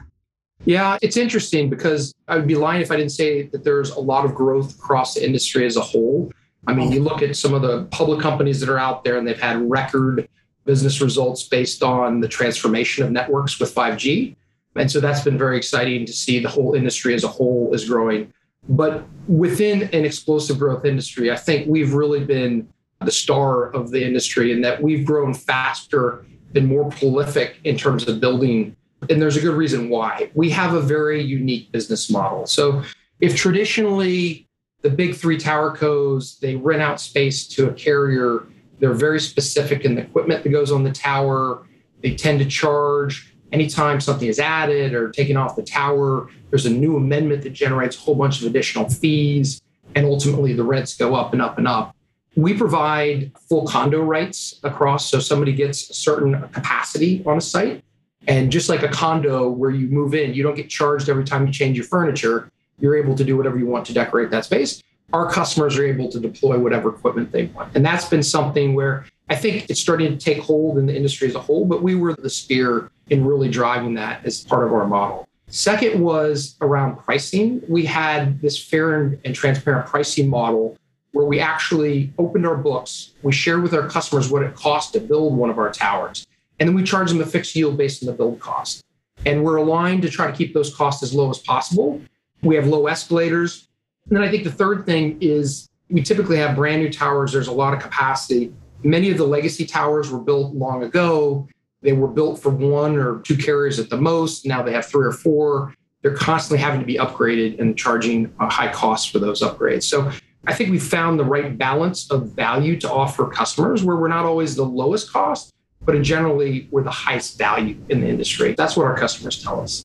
Yeah, 0.65 0.97
it's 1.01 1.17
interesting 1.17 1.69
because 1.69 2.13
I 2.27 2.35
would 2.35 2.47
be 2.47 2.55
lying 2.55 2.81
if 2.81 2.91
I 2.91 2.97
didn't 2.97 3.13
say 3.13 3.43
that 3.47 3.63
there's 3.63 3.89
a 3.91 3.99
lot 3.99 4.25
of 4.25 4.35
growth 4.35 4.75
across 4.75 5.15
the 5.15 5.25
industry 5.25 5.65
as 5.65 5.75
a 5.75 5.81
whole. 5.81 6.31
I 6.67 6.73
mean, 6.73 6.91
you 6.91 7.01
look 7.01 7.21
at 7.21 7.35
some 7.35 7.53
of 7.53 7.61
the 7.61 7.85
public 7.85 8.19
companies 8.19 8.59
that 8.59 8.69
are 8.69 8.77
out 8.77 9.03
there 9.03 9.17
and 9.17 9.27
they've 9.27 9.39
had 9.39 9.69
record 9.69 10.27
business 10.65 11.01
results 11.01 11.43
based 11.43 11.81
on 11.81 12.19
the 12.19 12.27
transformation 12.27 13.03
of 13.03 13.11
networks 13.11 13.59
with 13.59 13.73
5G. 13.73 14.35
And 14.75 14.89
so 14.89 14.99
that's 14.99 15.21
been 15.21 15.37
very 15.37 15.57
exciting 15.57 16.05
to 16.05 16.13
see 16.13 16.39
the 16.39 16.49
whole 16.49 16.75
industry 16.75 17.13
as 17.13 17.23
a 17.23 17.27
whole 17.27 17.73
is 17.73 17.89
growing. 17.89 18.31
But 18.69 19.05
within 19.27 19.83
an 19.93 20.05
explosive 20.05 20.59
growth 20.59 20.85
industry, 20.85 21.31
I 21.31 21.35
think 21.35 21.67
we've 21.67 21.93
really 21.93 22.23
been 22.23 22.69
the 23.03 23.11
star 23.11 23.71
of 23.71 23.89
the 23.89 24.05
industry 24.05 24.51
in 24.51 24.61
that 24.61 24.81
we've 24.81 25.05
grown 25.05 25.33
faster 25.33 26.23
and 26.53 26.67
more 26.67 26.89
prolific 26.91 27.57
in 27.63 27.75
terms 27.75 28.07
of 28.07 28.19
building. 28.19 28.75
And 29.09 29.19
there's 29.19 29.35
a 29.35 29.41
good 29.41 29.55
reason 29.55 29.89
why. 29.89 30.29
We 30.35 30.51
have 30.51 30.75
a 30.75 30.81
very 30.81 31.23
unique 31.23 31.71
business 31.71 32.09
model. 32.11 32.45
So 32.45 32.83
if 33.19 33.35
traditionally 33.35 34.47
the 34.81 34.89
big 34.89 35.15
three 35.15 35.37
towercos, 35.37 36.39
they 36.39 36.55
rent 36.55 36.81
out 36.81 36.99
space 36.99 37.47
to 37.47 37.69
a 37.69 37.73
carrier. 37.73 38.47
They're 38.79 38.93
very 38.93 39.19
specific 39.19 39.85
in 39.85 39.95
the 39.95 40.01
equipment 40.01 40.43
that 40.43 40.49
goes 40.49 40.71
on 40.71 40.83
the 40.83 40.91
tower. 40.91 41.67
They 42.01 42.15
tend 42.15 42.39
to 42.39 42.45
charge 42.45 43.35
anytime 43.51 43.99
something 43.99 44.27
is 44.27 44.39
added 44.39 44.93
or 44.93 45.09
taken 45.09 45.37
off 45.37 45.55
the 45.55 45.63
tower. 45.63 46.29
There's 46.49 46.65
a 46.65 46.69
new 46.69 46.97
amendment 46.97 47.43
that 47.43 47.51
generates 47.51 47.95
a 47.95 47.99
whole 47.99 48.15
bunch 48.15 48.41
of 48.41 48.47
additional 48.47 48.89
fees. 48.89 49.61
And 49.93 50.05
ultimately, 50.05 50.53
the 50.53 50.63
rents 50.63 50.95
go 50.95 51.15
up 51.15 51.33
and 51.33 51.41
up 51.41 51.57
and 51.57 51.67
up. 51.67 51.95
We 52.35 52.53
provide 52.53 53.31
full 53.49 53.67
condo 53.67 54.01
rights 54.01 54.59
across. 54.63 55.09
So 55.09 55.19
somebody 55.19 55.53
gets 55.53 55.89
a 55.89 55.93
certain 55.93 56.41
capacity 56.49 57.23
on 57.25 57.37
a 57.37 57.41
site. 57.41 57.83
And 58.27 58.51
just 58.51 58.69
like 58.69 58.83
a 58.83 58.87
condo 58.87 59.49
where 59.49 59.71
you 59.71 59.87
move 59.87 60.15
in, 60.15 60.33
you 60.33 60.43
don't 60.43 60.55
get 60.55 60.69
charged 60.69 61.09
every 61.09 61.25
time 61.25 61.45
you 61.45 61.51
change 61.51 61.75
your 61.75 61.85
furniture 61.85 62.51
you're 62.81 62.95
able 62.95 63.15
to 63.15 63.23
do 63.23 63.37
whatever 63.37 63.57
you 63.57 63.65
want 63.65 63.85
to 63.85 63.93
decorate 63.93 64.29
that 64.31 64.45
space. 64.45 64.83
Our 65.13 65.31
customers 65.31 65.77
are 65.77 65.85
able 65.85 66.09
to 66.09 66.19
deploy 66.19 66.57
whatever 66.57 66.89
equipment 66.89 67.31
they 67.31 67.45
want. 67.45 67.75
And 67.75 67.85
that's 67.85 68.05
been 68.05 68.23
something 68.23 68.73
where 68.73 69.05
I 69.29 69.35
think 69.35 69.69
it's 69.69 69.79
starting 69.79 70.17
to 70.17 70.17
take 70.17 70.39
hold 70.39 70.77
in 70.77 70.85
the 70.85 70.95
industry 70.95 71.27
as 71.27 71.35
a 71.35 71.39
whole, 71.39 71.65
but 71.65 71.81
we 71.81 71.95
were 71.95 72.13
the 72.13 72.29
spear 72.29 72.91
in 73.09 73.25
really 73.25 73.49
driving 73.49 73.93
that 73.95 74.25
as 74.25 74.43
part 74.43 74.65
of 74.65 74.73
our 74.73 74.87
model. 74.87 75.27
Second 75.47 76.01
was 76.01 76.55
around 76.61 76.97
pricing. 76.97 77.61
We 77.67 77.85
had 77.85 78.41
this 78.41 78.57
fair 78.57 79.17
and 79.25 79.35
transparent 79.35 79.85
pricing 79.85 80.29
model 80.29 80.77
where 81.11 81.25
we 81.25 81.41
actually 81.41 82.13
opened 82.17 82.47
our 82.47 82.55
books. 82.55 83.11
We 83.21 83.33
shared 83.33 83.61
with 83.61 83.73
our 83.73 83.89
customers 83.89 84.29
what 84.31 84.43
it 84.43 84.55
cost 84.55 84.93
to 84.93 85.01
build 85.01 85.35
one 85.35 85.49
of 85.49 85.59
our 85.59 85.71
towers. 85.71 86.25
And 86.59 86.69
then 86.69 86.75
we 86.75 86.83
charge 86.83 87.09
them 87.09 87.19
a 87.19 87.25
fixed 87.25 87.55
yield 87.55 87.77
based 87.77 88.01
on 88.01 88.07
the 88.07 88.13
build 88.13 88.39
cost. 88.39 88.81
And 89.25 89.43
we're 89.43 89.57
aligned 89.57 90.03
to 90.03 90.09
try 90.09 90.29
to 90.31 90.35
keep 90.35 90.53
those 90.53 90.73
costs 90.73 91.03
as 91.03 91.13
low 91.13 91.29
as 91.29 91.39
possible. 91.39 92.01
We 92.43 92.55
have 92.55 92.67
low 92.67 92.87
escalators. 92.87 93.67
And 94.07 94.17
then 94.17 94.23
I 94.23 94.29
think 94.29 94.43
the 94.43 94.51
third 94.51 94.85
thing 94.85 95.17
is 95.21 95.69
we 95.89 96.01
typically 96.01 96.37
have 96.37 96.55
brand 96.55 96.81
new 96.81 96.91
towers. 96.91 97.31
There's 97.31 97.47
a 97.47 97.53
lot 97.53 97.73
of 97.73 97.79
capacity. 97.79 98.53
Many 98.83 99.11
of 99.11 99.17
the 99.17 99.25
legacy 99.25 99.65
towers 99.65 100.09
were 100.09 100.19
built 100.19 100.55
long 100.55 100.83
ago. 100.83 101.47
They 101.81 101.93
were 101.93 102.07
built 102.07 102.41
for 102.41 102.49
one 102.49 102.97
or 102.97 103.19
two 103.21 103.37
carriers 103.37 103.79
at 103.79 103.89
the 103.89 103.97
most. 103.97 104.45
Now 104.45 104.61
they 104.63 104.71
have 104.71 104.85
three 104.85 105.05
or 105.05 105.11
four. 105.11 105.73
They're 106.01 106.15
constantly 106.15 106.63
having 106.63 106.79
to 106.79 106.85
be 106.85 106.95
upgraded 106.95 107.59
and 107.59 107.77
charging 107.77 108.33
a 108.39 108.49
high 108.49 108.71
cost 108.71 109.11
for 109.11 109.19
those 109.19 109.41
upgrades. 109.41 109.83
So 109.83 110.11
I 110.47 110.53
think 110.53 110.71
we 110.71 110.79
found 110.79 111.19
the 111.19 111.25
right 111.25 111.55
balance 111.55 112.09
of 112.09 112.29
value 112.29 112.79
to 112.79 112.91
offer 112.91 113.27
customers 113.27 113.83
where 113.83 113.97
we're 113.97 114.07
not 114.07 114.25
always 114.25 114.55
the 114.55 114.65
lowest 114.65 115.11
cost, 115.11 115.51
but 115.83 115.95
in 115.95 116.03
generally 116.03 116.67
we're 116.71 116.83
the 116.83 116.89
highest 116.89 117.37
value 117.37 117.77
in 117.89 118.01
the 118.01 118.07
industry. 118.07 118.55
That's 118.57 118.75
what 118.75 118.85
our 118.87 118.97
customers 118.97 119.41
tell 119.43 119.61
us. 119.61 119.83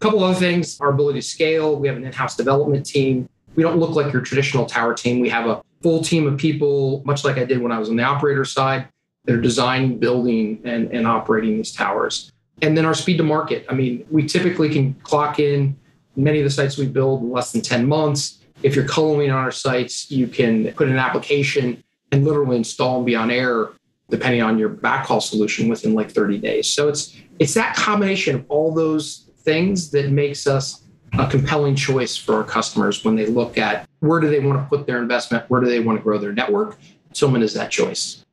A 0.00 0.04
couple 0.04 0.24
other 0.24 0.38
things, 0.38 0.80
our 0.80 0.88
ability 0.88 1.20
to 1.20 1.26
scale. 1.26 1.76
We 1.76 1.86
have 1.86 1.98
an 1.98 2.04
in-house 2.04 2.34
development 2.34 2.86
team. 2.86 3.28
We 3.54 3.62
don't 3.62 3.78
look 3.78 3.90
like 3.90 4.12
your 4.14 4.22
traditional 4.22 4.64
tower 4.64 4.94
team. 4.94 5.20
We 5.20 5.28
have 5.28 5.46
a 5.46 5.62
full 5.82 6.02
team 6.02 6.26
of 6.26 6.38
people, 6.38 7.02
much 7.04 7.22
like 7.22 7.36
I 7.36 7.44
did 7.44 7.60
when 7.60 7.70
I 7.70 7.78
was 7.78 7.90
on 7.90 7.96
the 7.96 8.02
operator 8.02 8.46
side, 8.46 8.88
that 9.24 9.34
are 9.34 9.40
designing, 9.40 9.98
building, 9.98 10.62
and, 10.64 10.90
and 10.90 11.06
operating 11.06 11.58
these 11.58 11.72
towers. 11.72 12.32
And 12.62 12.76
then 12.76 12.86
our 12.86 12.94
speed 12.94 13.18
to 13.18 13.22
market. 13.22 13.66
I 13.68 13.74
mean, 13.74 14.06
we 14.10 14.24
typically 14.26 14.70
can 14.70 14.94
clock 15.02 15.38
in 15.38 15.76
many 16.16 16.38
of 16.38 16.44
the 16.44 16.50
sites 16.50 16.78
we 16.78 16.86
build 16.86 17.22
in 17.22 17.30
less 17.30 17.52
than 17.52 17.60
10 17.60 17.86
months. 17.86 18.38
If 18.62 18.74
you're 18.74 18.86
coloing 18.86 19.26
on 19.26 19.38
our 19.38 19.52
sites, 19.52 20.10
you 20.10 20.26
can 20.26 20.72
put 20.72 20.88
an 20.88 20.96
application 20.96 21.82
and 22.10 22.24
literally 22.24 22.56
install 22.56 22.96
and 22.96 23.06
be 23.06 23.14
on 23.14 23.30
air 23.30 23.68
depending 24.08 24.42
on 24.42 24.58
your 24.58 24.68
backhaul 24.68 25.22
solution 25.22 25.68
within 25.68 25.94
like 25.94 26.10
30 26.10 26.38
days. 26.38 26.68
So 26.68 26.88
it's 26.88 27.16
it's 27.38 27.54
that 27.54 27.76
combination 27.76 28.36
of 28.36 28.44
all 28.48 28.74
those 28.74 29.29
things 29.42 29.90
that 29.90 30.10
makes 30.10 30.46
us 30.46 30.84
a 31.18 31.26
compelling 31.26 31.74
choice 31.74 32.16
for 32.16 32.36
our 32.36 32.44
customers 32.44 33.04
when 33.04 33.16
they 33.16 33.26
look 33.26 33.58
at 33.58 33.88
where 34.00 34.20
do 34.20 34.28
they 34.28 34.40
want 34.40 34.58
to 34.58 34.76
put 34.76 34.86
their 34.86 34.98
investment, 34.98 35.44
where 35.48 35.60
do 35.60 35.68
they 35.68 35.80
want 35.80 35.98
to 35.98 36.02
grow 36.02 36.18
their 36.18 36.32
network. 36.32 36.78
Tillman 37.12 37.42
is 37.42 37.54
that 37.54 37.70
choice. 37.70 38.24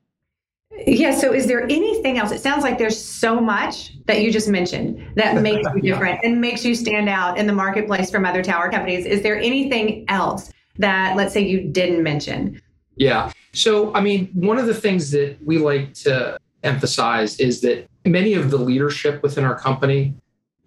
Yeah. 0.85 1.11
So, 1.11 1.33
is 1.33 1.47
there 1.47 1.63
anything 1.63 2.19
else? 2.19 2.31
It 2.31 2.41
sounds 2.41 2.63
like 2.63 2.77
there's 2.77 3.01
so 3.01 3.39
much 3.39 3.93
that 4.05 4.21
you 4.21 4.31
just 4.31 4.47
mentioned 4.47 5.03
that 5.15 5.41
makes 5.41 5.67
you 5.75 5.81
different 5.81 6.19
yeah. 6.21 6.29
and 6.29 6.39
makes 6.39 6.63
you 6.63 6.75
stand 6.75 7.09
out 7.09 7.37
in 7.37 7.47
the 7.47 7.53
marketplace 7.53 8.11
from 8.11 8.25
other 8.25 8.43
tower 8.43 8.69
companies. 8.69 9.05
Is 9.05 9.23
there 9.23 9.39
anything 9.39 10.05
else 10.07 10.51
that, 10.77 11.15
let's 11.15 11.33
say, 11.33 11.41
you 11.41 11.61
didn't 11.61 12.03
mention? 12.03 12.61
Yeah. 12.95 13.31
So, 13.53 13.93
I 13.95 14.01
mean, 14.01 14.29
one 14.33 14.59
of 14.59 14.67
the 14.67 14.73
things 14.73 15.09
that 15.11 15.37
we 15.43 15.57
like 15.57 15.93
to 15.95 16.37
emphasize 16.63 17.39
is 17.39 17.61
that 17.61 17.87
many 18.05 18.33
of 18.33 18.51
the 18.51 18.57
leadership 18.57 19.23
within 19.23 19.43
our 19.43 19.57
company, 19.57 20.13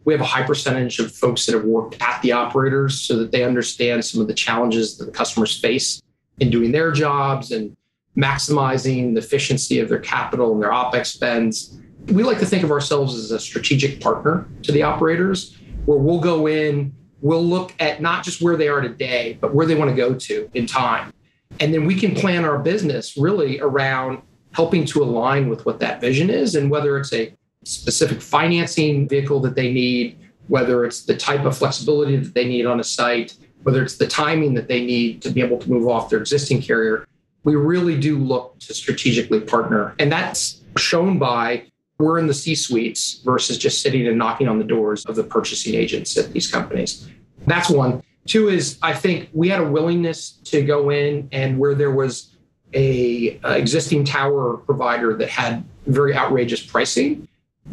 we 0.04 0.14
have 0.14 0.20
a 0.20 0.26
high 0.26 0.42
percentage 0.42 0.98
of 0.98 1.12
folks 1.14 1.46
that 1.46 1.54
have 1.54 1.64
worked 1.64 2.00
at 2.00 2.20
the 2.22 2.32
operators 2.32 3.00
so 3.00 3.16
that 3.18 3.32
they 3.32 3.44
understand 3.44 4.04
some 4.04 4.20
of 4.20 4.26
the 4.26 4.34
challenges 4.34 4.96
that 4.96 5.04
the 5.04 5.12
customers 5.12 5.58
face 5.58 6.02
in 6.38 6.50
doing 6.50 6.72
their 6.72 6.90
jobs 6.90 7.52
and 7.52 7.76
maximizing 8.16 9.14
the 9.14 9.20
efficiency 9.20 9.78
of 9.78 9.88
their 9.88 9.98
capital 9.98 10.52
and 10.52 10.62
their 10.62 10.70
OPEX 10.70 11.06
spends. 11.06 11.78
We 12.06 12.22
like 12.22 12.38
to 12.38 12.46
think 12.46 12.62
of 12.64 12.70
ourselves 12.70 13.14
as 13.14 13.30
a 13.30 13.38
strategic 13.38 14.00
partner 14.00 14.48
to 14.62 14.72
the 14.72 14.82
operators, 14.82 15.58
where 15.84 15.98
we'll 15.98 16.20
go 16.20 16.46
in, 16.48 16.94
we'll 17.20 17.44
look 17.44 17.74
at 17.78 18.00
not 18.00 18.24
just 18.24 18.40
where 18.40 18.56
they 18.56 18.68
are 18.68 18.80
today, 18.80 19.38
but 19.40 19.54
where 19.54 19.66
they 19.66 19.74
want 19.74 19.90
to 19.90 19.96
go 19.96 20.14
to 20.14 20.50
in 20.54 20.66
time. 20.66 21.12
And 21.60 21.74
then 21.74 21.84
we 21.84 21.94
can 21.94 22.14
plan 22.14 22.44
our 22.44 22.58
business 22.58 23.16
really 23.16 23.60
around 23.60 24.22
helping 24.52 24.84
to 24.86 25.02
align 25.02 25.48
with 25.48 25.66
what 25.66 25.78
that 25.80 26.00
vision 26.00 26.30
is 26.30 26.54
and 26.54 26.70
whether 26.70 26.98
it's 26.98 27.12
a 27.12 27.34
specific 27.64 28.20
financing 28.20 29.08
vehicle 29.08 29.40
that 29.40 29.54
they 29.54 29.72
need, 29.72 30.18
whether 30.48 30.84
it's 30.84 31.04
the 31.04 31.16
type 31.16 31.44
of 31.44 31.56
flexibility 31.56 32.16
that 32.16 32.34
they 32.34 32.46
need 32.46 32.66
on 32.66 32.80
a 32.80 32.84
site, 32.84 33.36
whether 33.62 33.82
it's 33.82 33.96
the 33.96 34.06
timing 34.06 34.54
that 34.54 34.68
they 34.68 34.84
need 34.84 35.20
to 35.22 35.30
be 35.30 35.40
able 35.42 35.58
to 35.58 35.70
move 35.70 35.88
off 35.88 36.08
their 36.08 36.20
existing 36.20 36.62
carrier 36.62 37.06
we 37.44 37.56
really 37.56 37.98
do 37.98 38.18
look 38.18 38.58
to 38.60 38.74
strategically 38.74 39.40
partner. 39.40 39.94
And 39.98 40.10
that's 40.10 40.62
shown 40.76 41.18
by 41.18 41.64
we're 41.98 42.18
in 42.18 42.26
the 42.26 42.34
C 42.34 42.54
suites 42.54 43.20
versus 43.24 43.58
just 43.58 43.82
sitting 43.82 44.06
and 44.06 44.16
knocking 44.16 44.48
on 44.48 44.58
the 44.58 44.64
doors 44.64 45.04
of 45.06 45.16
the 45.16 45.24
purchasing 45.24 45.74
agents 45.74 46.16
at 46.16 46.32
these 46.32 46.50
companies. 46.50 47.08
That's 47.46 47.68
one. 47.68 48.02
Two 48.26 48.48
is 48.48 48.78
I 48.82 48.94
think 48.94 49.28
we 49.32 49.48
had 49.48 49.60
a 49.60 49.68
willingness 49.68 50.32
to 50.44 50.62
go 50.62 50.90
in 50.90 51.28
and 51.32 51.58
where 51.58 51.74
there 51.74 51.90
was 51.90 52.36
a, 52.72 53.38
a 53.44 53.56
existing 53.56 54.04
tower 54.04 54.58
provider 54.58 55.16
that 55.16 55.28
had 55.28 55.64
very 55.86 56.14
outrageous 56.14 56.64
pricing. 56.64 57.26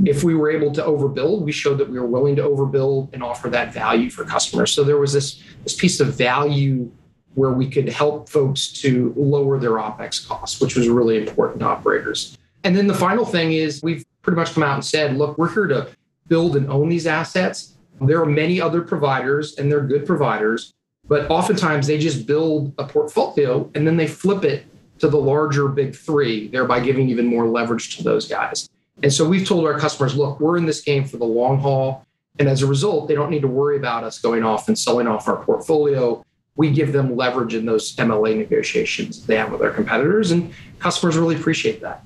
If 0.05 0.23
we 0.23 0.35
were 0.35 0.51
able 0.51 0.71
to 0.73 0.81
overbuild, 0.81 1.41
we 1.41 1.51
showed 1.51 1.77
that 1.79 1.89
we 1.89 1.99
were 1.99 2.05
willing 2.05 2.35
to 2.35 2.43
overbuild 2.43 3.13
and 3.13 3.23
offer 3.23 3.49
that 3.49 3.73
value 3.73 4.09
for 4.09 4.23
customers. 4.23 4.71
So 4.71 4.83
there 4.83 4.97
was 4.97 5.13
this 5.13 5.41
this 5.63 5.75
piece 5.75 5.99
of 5.99 6.13
value 6.13 6.91
where 7.35 7.51
we 7.51 7.69
could 7.69 7.87
help 7.87 8.29
folks 8.29 8.67
to 8.71 9.13
lower 9.15 9.59
their 9.59 9.73
OPEX 9.73 10.27
costs, 10.27 10.59
which 10.59 10.75
was 10.75 10.89
really 10.89 11.17
important 11.17 11.59
to 11.59 11.67
operators. 11.67 12.37
And 12.63 12.75
then 12.75 12.87
the 12.87 12.95
final 12.95 13.25
thing 13.25 13.53
is 13.53 13.81
we've 13.83 14.03
pretty 14.23 14.37
much 14.37 14.53
come 14.53 14.63
out 14.63 14.73
and 14.73 14.83
said, 14.83 15.17
look, 15.17 15.37
we're 15.37 15.53
here 15.53 15.67
to 15.67 15.87
build 16.27 16.55
and 16.55 16.67
own 16.69 16.89
these 16.89 17.05
assets. 17.05 17.75
There 18.01 18.19
are 18.21 18.25
many 18.25 18.59
other 18.59 18.81
providers 18.81 19.57
and 19.57 19.71
they're 19.71 19.81
good 19.81 20.05
providers, 20.05 20.73
but 21.07 21.29
oftentimes 21.29 21.87
they 21.87 21.97
just 21.97 22.25
build 22.25 22.73
a 22.77 22.85
portfolio 22.85 23.69
and 23.75 23.85
then 23.85 23.97
they 23.97 24.07
flip 24.07 24.43
it 24.43 24.65
to 24.99 25.07
the 25.07 25.17
larger 25.17 25.67
big 25.67 25.95
three, 25.95 26.47
thereby 26.47 26.79
giving 26.79 27.07
even 27.07 27.27
more 27.27 27.47
leverage 27.47 27.97
to 27.97 28.03
those 28.03 28.27
guys. 28.27 28.67
And 29.03 29.13
so 29.13 29.27
we've 29.27 29.47
told 29.47 29.65
our 29.65 29.79
customers, 29.79 30.15
look, 30.15 30.39
we're 30.39 30.57
in 30.57 30.65
this 30.65 30.81
game 30.81 31.05
for 31.05 31.17
the 31.17 31.25
long 31.25 31.59
haul. 31.59 32.05
And 32.39 32.47
as 32.47 32.61
a 32.61 32.67
result, 32.67 33.07
they 33.07 33.15
don't 33.15 33.29
need 33.29 33.41
to 33.41 33.47
worry 33.47 33.77
about 33.77 34.03
us 34.03 34.19
going 34.19 34.43
off 34.43 34.67
and 34.67 34.77
selling 34.77 35.07
off 35.07 35.27
our 35.27 35.43
portfolio 35.43 36.23
we 36.57 36.71
give 36.71 36.91
them 36.91 37.15
leverage 37.15 37.53
in 37.53 37.65
those 37.65 37.95
MLA 37.95 38.35
negotiations 38.35 39.25
they 39.25 39.37
have 39.37 39.51
with 39.51 39.61
their 39.61 39.71
competitors, 39.71 40.31
and 40.31 40.51
customers 40.79 41.15
really 41.15 41.35
appreciate 41.35 41.81
that. 41.81 42.03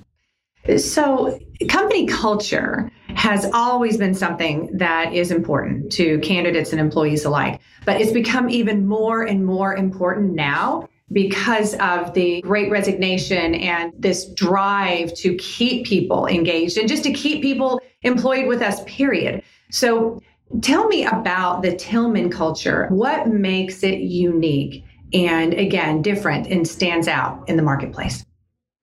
So, 0.77 1.39
company 1.69 2.05
culture 2.05 2.91
has 3.15 3.49
always 3.53 3.97
been 3.97 4.13
something 4.13 4.69
that 4.77 5.13
is 5.13 5.31
important 5.31 5.91
to 5.93 6.19
candidates 6.19 6.71
and 6.71 6.79
employees 6.79 7.25
alike, 7.25 7.59
but 7.85 7.99
it's 7.99 8.11
become 8.11 8.49
even 8.49 8.85
more 8.85 9.23
and 9.23 9.43
more 9.43 9.75
important 9.75 10.33
now 10.33 10.87
because 11.11 11.75
of 11.75 12.13
the 12.13 12.41
great 12.41 12.71
resignation 12.71 13.55
and 13.55 13.91
this 13.97 14.25
drive 14.33 15.13
to 15.15 15.35
keep 15.35 15.85
people 15.85 16.27
engaged 16.27 16.77
and 16.77 16.87
just 16.87 17.03
to 17.03 17.13
keep 17.13 17.41
people 17.41 17.81
employed 18.03 18.47
with 18.47 18.61
us, 18.61 18.83
period. 18.85 19.43
So, 19.71 20.21
Tell 20.59 20.87
me 20.87 21.05
about 21.05 21.61
the 21.61 21.73
Tillman 21.75 22.29
culture. 22.29 22.87
What 22.89 23.27
makes 23.29 23.83
it 23.83 23.99
unique 23.99 24.83
and, 25.13 25.53
again, 25.53 26.01
different 26.01 26.47
and 26.47 26.67
stands 26.67 27.07
out 27.07 27.47
in 27.47 27.55
the 27.55 27.63
marketplace? 27.63 28.25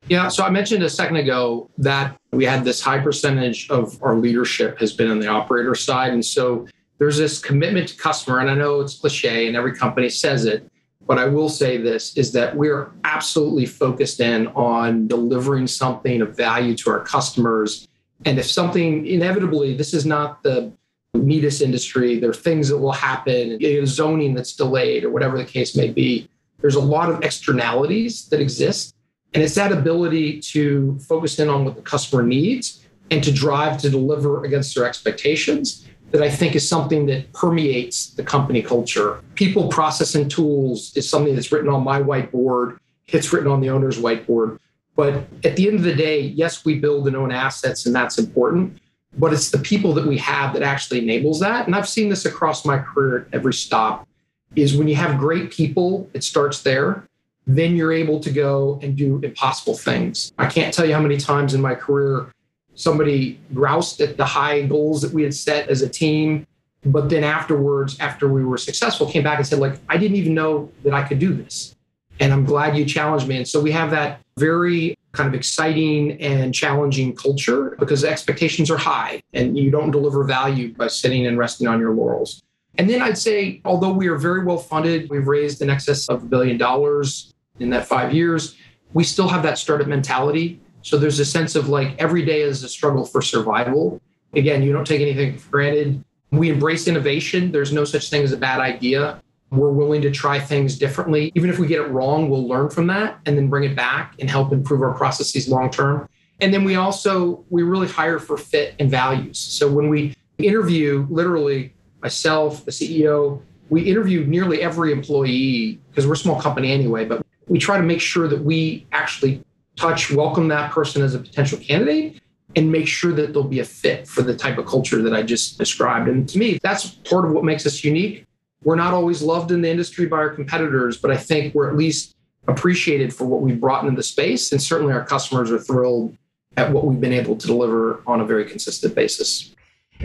Yeah, 0.06 0.28
so 0.28 0.44
I 0.44 0.49
mentioned 0.49 0.82
a 0.82 0.88
second 0.88 1.16
ago 1.16 1.68
that 1.76 2.16
we 2.32 2.47
had 2.47 2.64
this 2.64 2.80
high 2.80 2.99
percentage 2.99 3.68
of 3.68 4.02
our 4.02 4.16
leadership 4.16 4.78
has 4.78 4.94
been 4.94 5.11
on 5.11 5.18
the 5.18 5.26
operator 5.26 5.75
side. 5.75 6.14
And 6.14 6.25
so 6.25 6.66
there's 6.99 7.18
this 7.18 7.38
commitment 7.38 7.88
to 7.88 7.97
customer. 7.99 8.38
And 8.38 8.50
I 8.50 8.54
know 8.54 8.80
it's 8.80 8.99
cliche 8.99 9.47
and 9.47 9.54
every 9.54 9.76
company 9.76 10.08
says 10.08 10.47
it, 10.47 10.70
but 11.08 11.18
I 11.18 11.24
will 11.24 11.48
say 11.48 11.78
this 11.78 12.16
is 12.18 12.32
that 12.32 12.54
we're 12.54 12.92
absolutely 13.02 13.64
focused 13.64 14.20
in 14.20 14.46
on 14.48 15.08
delivering 15.08 15.66
something 15.66 16.20
of 16.20 16.36
value 16.36 16.76
to 16.76 16.90
our 16.90 17.00
customers. 17.00 17.88
And 18.26 18.38
if 18.38 18.48
something 18.48 19.06
inevitably, 19.06 19.74
this 19.74 19.94
is 19.94 20.04
not 20.04 20.42
the 20.42 20.70
neatest 21.14 21.62
industry. 21.62 22.20
There 22.20 22.28
are 22.28 22.34
things 22.34 22.68
that 22.68 22.76
will 22.76 22.92
happen, 22.92 23.58
zoning 23.86 24.34
that's 24.34 24.52
delayed, 24.52 25.02
or 25.04 25.10
whatever 25.10 25.38
the 25.38 25.46
case 25.46 25.74
may 25.74 25.88
be. 25.90 26.28
There's 26.60 26.74
a 26.74 26.80
lot 26.80 27.08
of 27.08 27.22
externalities 27.22 28.28
that 28.28 28.40
exist. 28.40 28.94
And 29.32 29.42
it's 29.42 29.54
that 29.54 29.72
ability 29.72 30.40
to 30.52 30.98
focus 30.98 31.38
in 31.38 31.48
on 31.48 31.64
what 31.64 31.76
the 31.76 31.82
customer 31.82 32.22
needs 32.22 32.84
and 33.10 33.24
to 33.24 33.32
drive 33.32 33.78
to 33.78 33.88
deliver 33.88 34.44
against 34.44 34.74
their 34.74 34.84
expectations 34.84 35.86
that 36.10 36.22
I 36.22 36.30
think 36.30 36.54
is 36.56 36.66
something 36.66 37.06
that 37.06 37.32
permeates 37.32 38.10
the 38.10 38.22
company 38.22 38.62
culture. 38.62 39.20
People, 39.34 39.68
process, 39.68 40.14
and 40.14 40.30
tools 40.30 40.96
is 40.96 41.08
something 41.08 41.34
that's 41.34 41.52
written 41.52 41.68
on 41.68 41.84
my 41.84 42.00
whiteboard, 42.00 42.78
it's 43.08 43.32
written 43.32 43.50
on 43.50 43.60
the 43.60 43.70
owner's 43.70 43.98
whiteboard. 43.98 44.58
But 44.96 45.24
at 45.44 45.56
the 45.56 45.68
end 45.68 45.76
of 45.76 45.84
the 45.84 45.94
day, 45.94 46.20
yes, 46.20 46.64
we 46.64 46.78
build 46.78 47.06
and 47.06 47.16
own 47.16 47.30
assets, 47.30 47.86
and 47.86 47.94
that's 47.94 48.18
important 48.18 48.80
but 49.16 49.32
it's 49.32 49.50
the 49.50 49.58
people 49.58 49.92
that 49.94 50.06
we 50.06 50.18
have 50.18 50.52
that 50.52 50.62
actually 50.62 51.00
enables 51.00 51.40
that. 51.40 51.66
And 51.66 51.74
I've 51.74 51.88
seen 51.88 52.08
this 52.08 52.24
across 52.24 52.64
my 52.64 52.78
career 52.78 53.18
at 53.18 53.26
every 53.32 53.54
stop 53.54 54.06
is 54.54 54.76
when 54.76 54.88
you 54.88 54.94
have 54.96 55.18
great 55.18 55.50
people, 55.50 56.08
it 56.14 56.24
starts 56.24 56.62
there. 56.62 57.04
Then 57.46 57.76
you're 57.76 57.92
able 57.92 58.20
to 58.20 58.30
go 58.30 58.78
and 58.82 58.96
do 58.96 59.20
impossible 59.22 59.76
things. 59.76 60.32
I 60.38 60.46
can't 60.46 60.72
tell 60.72 60.84
you 60.84 60.94
how 60.94 61.00
many 61.00 61.16
times 61.16 61.54
in 61.54 61.60
my 61.60 61.74
career 61.74 62.32
somebody 62.78 63.40
groused 63.52 64.00
at 64.00 64.16
the 64.16 64.25
high 64.25 64.62
goals 64.62 65.02
that 65.02 65.12
we 65.12 65.25
had 65.25 65.35
set 65.35 65.68
as 65.68 65.82
a 65.82 65.88
team. 65.88 66.47
But 66.85 67.11
then 67.11 67.25
afterwards, 67.25 67.99
after 67.99 68.28
we 68.28 68.44
were 68.44 68.56
successful, 68.56 69.11
came 69.11 69.25
back 69.25 69.38
and 69.38 69.47
said, 69.47 69.58
like, 69.58 69.80
I 69.88 69.97
didn't 69.97 70.16
even 70.16 70.32
know 70.32 70.70
that 70.85 70.94
I 70.94 71.02
could 71.02 71.18
do 71.18 71.35
this. 71.35 71.75
And 72.20 72.32
I'm 72.32 72.44
glad 72.44 72.76
you 72.76 72.85
challenged 72.85 73.26
me. 73.26 73.37
And 73.37 73.49
so 73.49 73.61
we 73.61 73.73
have 73.73 73.90
that 73.90 74.20
very 74.38 74.97
kind 75.11 75.28
of 75.28 75.35
exciting 75.35 76.20
and 76.20 76.54
challenging 76.54 77.16
culture 77.16 77.75
because 77.80 78.04
expectations 78.04 78.70
are 78.70 78.76
high 78.76 79.23
and 79.32 79.58
you 79.58 79.73
don't 79.73 79.90
deliver 79.90 80.23
value 80.23 80.73
by 80.75 80.87
sitting 80.87 81.26
and 81.26 81.37
resting 81.37 81.66
on 81.66 81.80
your 81.80 81.92
laurels. 81.92 82.42
And 82.76 82.88
then 82.88 83.02
I'd 83.02 83.18
say, 83.18 83.61
although 83.64 83.92
we 83.92 84.06
are 84.06 84.16
very 84.16 84.44
well 84.44 84.58
funded, 84.58 85.11
we've 85.11 85.26
raised 85.26 85.62
in 85.62 85.70
excess 85.70 86.08
of 86.08 86.23
a 86.23 86.26
billion 86.26 86.58
dollars 86.58 87.35
in 87.58 87.70
that 87.70 87.88
five 87.88 88.14
years, 88.14 88.56
we 88.92 89.02
still 89.02 89.26
have 89.26 89.42
that 89.42 89.58
startup 89.58 89.88
mentality 89.88 90.61
So 90.82 90.99
there's 90.99 91.18
a 91.18 91.25
sense 91.25 91.54
of 91.54 91.68
like 91.68 91.94
every 91.99 92.25
day 92.25 92.42
is 92.42 92.62
a 92.62 92.68
struggle 92.68 93.04
for 93.04 93.23
survival. 93.23 94.00
Again, 94.35 94.62
you 94.62 94.73
don't 94.73 94.87
take 94.87 95.00
anything 95.00 95.37
for 95.37 95.50
granted. 95.50 96.04
We 96.30 96.50
embrace 96.50 96.87
innovation. 96.87 97.52
There's 97.52 97.73
no 97.73 97.85
such 97.85 98.11
thing 98.11 98.23
as 98.23 98.32
a 98.32 98.37
bad 98.37 98.61
idea. 98.61 99.23
We're 99.50 99.70
willing 99.70 100.02
to 100.02 100.11
try 100.11 100.38
things 100.38 100.78
differently. 100.78 101.32
Even 101.35 101.49
if 101.49 101.58
we 101.58 101.66
get 101.66 101.80
it 101.80 101.88
wrong, 101.88 102.28
we'll 102.28 102.47
learn 102.47 102.68
from 102.68 102.87
that 102.88 103.18
and 103.25 103.37
then 103.37 103.49
bring 103.49 103.64
it 103.64 103.75
back 103.75 104.14
and 104.18 104.28
help 104.28 104.52
improve 104.52 104.82
our 104.82 104.92
processes 104.92 105.49
long 105.49 105.70
term. 105.70 106.08
And 106.40 106.52
then 106.52 106.64
we 106.64 106.76
also 106.76 107.44
we 107.50 107.62
really 107.62 107.88
hire 107.88 108.18
for 108.18 108.37
fit 108.37 108.75
and 108.78 108.90
values. 108.90 109.38
So 109.38 109.70
when 109.70 109.88
we 109.88 110.14
interview 110.38 111.06
literally 111.11 111.75
myself, 112.02 112.64
the 112.64 112.70
CEO, 112.70 113.40
we 113.70 113.82
interview 113.82 114.25
nearly 114.25 114.62
every 114.62 114.92
employee 114.92 115.80
because 115.90 116.06
we're 116.06 116.12
a 116.12 116.16
small 116.16 116.40
company 116.40 116.70
anyway, 116.70 117.04
but 117.04 117.25
we 117.49 117.58
try 117.58 117.76
to 117.76 117.82
make 117.82 118.00
sure 118.00 118.28
that 118.28 118.42
we 118.42 118.87
actually 118.92 119.42
touch, 119.78 120.11
welcome 120.11 120.49
that 120.49 120.73
person 120.73 121.02
as 121.02 121.14
a 121.14 121.18
potential 121.18 121.58
candidate 121.58 122.20
and 122.56 122.70
make 122.70 122.88
sure 122.88 123.12
that 123.12 123.32
they'll 123.32 123.44
be 123.44 123.61
a 123.61 123.64
fit 123.64 124.08
for 124.08 124.23
the 124.23 124.35
type 124.35 124.58
of 124.58 124.66
culture 124.66 125.00
that 125.02 125.14
I 125.14 125.23
just 125.23 125.58
described. 125.58 126.08
And 126.08 126.28
to 126.30 126.38
me, 126.38 126.58
that's 126.62 126.90
part 126.90 127.25
of 127.25 127.32
what 127.32 127.44
makes 127.44 127.66
us 127.66 127.85
unique. 127.85 128.26
We're 128.64 128.76
not 128.76 128.92
always 128.92 129.23
loved 129.23 129.52
in 129.52 129.61
the 129.61 129.70
industry 129.70 130.06
by 130.06 130.16
our 130.16 130.30
competitors, 130.30 130.97
but 130.97 131.11
I 131.11 131.16
think 131.16 131.54
we're 131.54 131.68
at 131.68 131.76
least 131.76 132.16
appreciated 132.49 133.14
for 133.14 133.26
what 133.26 133.40
we've 133.40 133.61
brought 133.61 133.85
into 133.85 133.94
the 133.94 134.02
space. 134.02 134.50
And 134.50 134.61
certainly 134.61 134.92
our 134.92 135.04
customers 135.04 135.52
are 135.52 135.58
thrilled 135.58 136.16
at 136.56 136.73
what 136.73 136.85
we've 136.85 137.00
been 137.00 137.12
able 137.12 137.37
to 137.37 137.47
deliver 137.47 138.02
on 138.06 138.20
a 138.20 138.25
very 138.25 138.44
consistent 138.47 138.94
basis. 138.94 139.54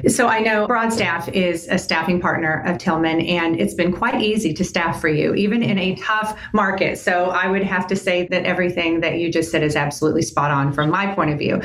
So 0.08 0.28
I 0.28 0.40
know 0.40 0.68
Broadstaff 0.68 1.30
is 1.30 1.68
a 1.70 1.78
staffing 1.78 2.20
partner 2.20 2.64
of 2.66 2.78
Tillman, 2.78 3.22
and 3.22 3.60
it's 3.60 3.76
been 3.76 3.94
quite 3.94 4.22
easy 4.22 4.54
to 4.54 4.64
staff 4.64 5.00
for 5.00 5.08
you, 5.08 5.34
even 5.36 5.62
in 5.62 5.78
a 5.78 5.96
tough 5.96 6.40
market. 6.52 6.98
So 6.98 7.30
I 7.30 7.48
would 7.48 7.64
have 7.64 7.88
to 7.88 7.96
say 7.96 8.28
that 8.28 8.46
everything 8.46 9.02
that 9.02 9.20
you 9.20 9.32
just 9.32 9.52
said 9.52 9.64
is 9.64 9.76
absolutely 9.76 10.24
spot 10.24 10.52
on 10.52 10.74
from 10.74 10.90
my 10.90 11.14
point 11.14 11.30
of 11.30 11.38
view. 11.38 11.62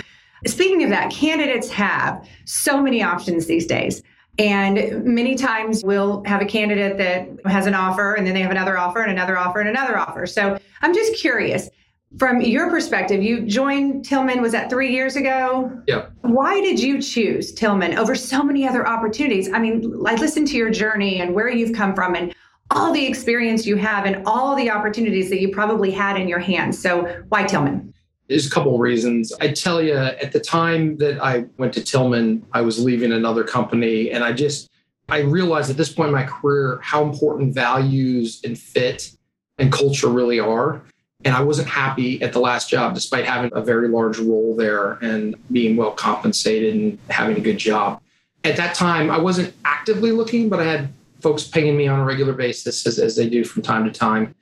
Speaking 0.47 0.85
of 0.85 0.91
that, 0.91 1.11
candidates 1.11 1.71
have 1.71 2.29
so 2.45 2.83
many 2.83 3.03
options 3.03 3.47
these 3.47 3.67
days. 3.67 4.03
And 4.39 5.03
many 5.05 5.35
times 5.35 5.83
we'll 5.83 6.23
have 6.25 6.41
a 6.41 6.45
candidate 6.45 6.97
that 6.99 7.51
has 7.51 7.67
an 7.67 7.75
offer 7.75 8.15
and 8.15 8.25
then 8.25 8.35
they 8.35 8.43
have 8.43 8.53
another 8.53 8.79
offer 8.79 9.01
and 9.03 9.11
another 9.11 9.37
offer 9.37 9.59
and 9.59 9.69
another 9.69 9.99
offer. 9.99 10.27
So 10.27 10.61
I'm 10.81 10.95
just 10.95 11.17
curious 11.17 11.71
from 12.17 12.41
your 12.41 12.71
perspective, 12.71 13.23
you 13.23 13.43
joined 13.43 14.05
Tillman, 14.05 14.41
was 14.41 14.53
that 14.53 14.71
three 14.71 14.93
years 14.93 15.17
ago? 15.17 15.71
Yeah. 15.87 16.07
Why 16.23 16.61
did 16.61 16.81
you 16.81 17.03
choose 17.03 17.53
Tillman 17.53 17.99
over 17.99 18.15
so 18.15 18.43
many 18.43 18.67
other 18.67 18.87
opportunities? 18.87 19.53
I 19.53 19.59
mean, 19.59 20.03
I 20.07 20.15
listened 20.15 20.49
to 20.49 20.57
your 20.57 20.71
journey 20.71 21.21
and 21.21 21.35
where 21.35 21.49
you've 21.49 21.77
come 21.77 21.95
from 21.95 22.15
and 22.15 22.35
all 22.71 22.93
the 22.93 23.05
experience 23.05 23.67
you 23.67 23.77
have 23.77 24.07
and 24.07 24.27
all 24.27 24.57
the 24.57 24.71
opportunities 24.71 25.31
that 25.31 25.41
you 25.41 25.51
probably 25.51 25.91
had 25.91 26.19
in 26.19 26.29
your 26.29 26.39
hands. 26.39 26.81
So 26.81 27.23
why 27.29 27.45
Tillman? 27.45 27.93
There's 28.29 28.47
a 28.47 28.51
couple 28.51 28.75
of 28.75 28.81
reasons. 28.81 29.33
I 29.41 29.53
tell 29.53 29.81
you, 29.81 29.97
at 29.97 30.33
the 30.33 30.41
time 30.41 30.99
that 30.99 31.23
I 31.23 31.47
went 31.57 31.73
to 31.75 31.83
Tillman, 31.83 32.45
I 32.53 32.61
was 32.61 32.83
leaving 32.83 33.13
another 33.13 33.43
company, 33.43 34.11
and 34.11 34.23
I 34.23 34.35
just 34.35 34.69
I 35.09 35.21
realized 35.21 35.71
at 35.71 35.79
this 35.79 35.91
point 35.91 36.09
in 36.09 36.15
my 36.15 36.25
career 36.25 36.79
how 36.83 37.03
important 37.03 37.55
values 37.55 38.43
and 38.45 38.59
fit 38.59 39.13
and 39.57 39.73
culture 39.73 40.09
really 40.09 40.39
are. 40.39 40.83
And 41.25 41.35
I 41.35 41.41
wasn't 41.43 41.69
happy 41.69 42.23
at 42.23 42.33
the 42.33 42.39
last 42.39 42.71
job, 42.71 42.95
despite 42.95 43.25
having 43.25 43.51
a 43.53 43.61
very 43.61 43.89
large 43.89 44.19
role 44.19 44.55
there 44.55 44.93
and 45.03 45.35
being 45.51 45.77
well 45.77 45.91
compensated 45.91 46.75
and 46.75 46.99
having 47.11 47.37
a 47.37 47.41
good 47.41 47.59
job. 47.59 48.01
At 48.45 48.57
that 48.57 48.75
time, 48.77 49.11
I 49.11 49.19
wasn't 49.19 49.53
actively 49.65 50.13
looking, 50.13 50.49
but 50.49 50.61
I 50.61 50.65
had 50.65 50.93
folks 51.21 51.43
pinging 51.43 51.77
me 51.77 51.89
on 51.89 51.99
a 51.99 52.05
regular 52.05 52.33
basis, 52.33 52.87
as, 52.87 53.01
as 53.01 53.17
they 53.17 53.29
do 53.29 53.45
from 53.45 53.63
time 53.63 53.85
to 53.85 53.91
time. 53.91 54.35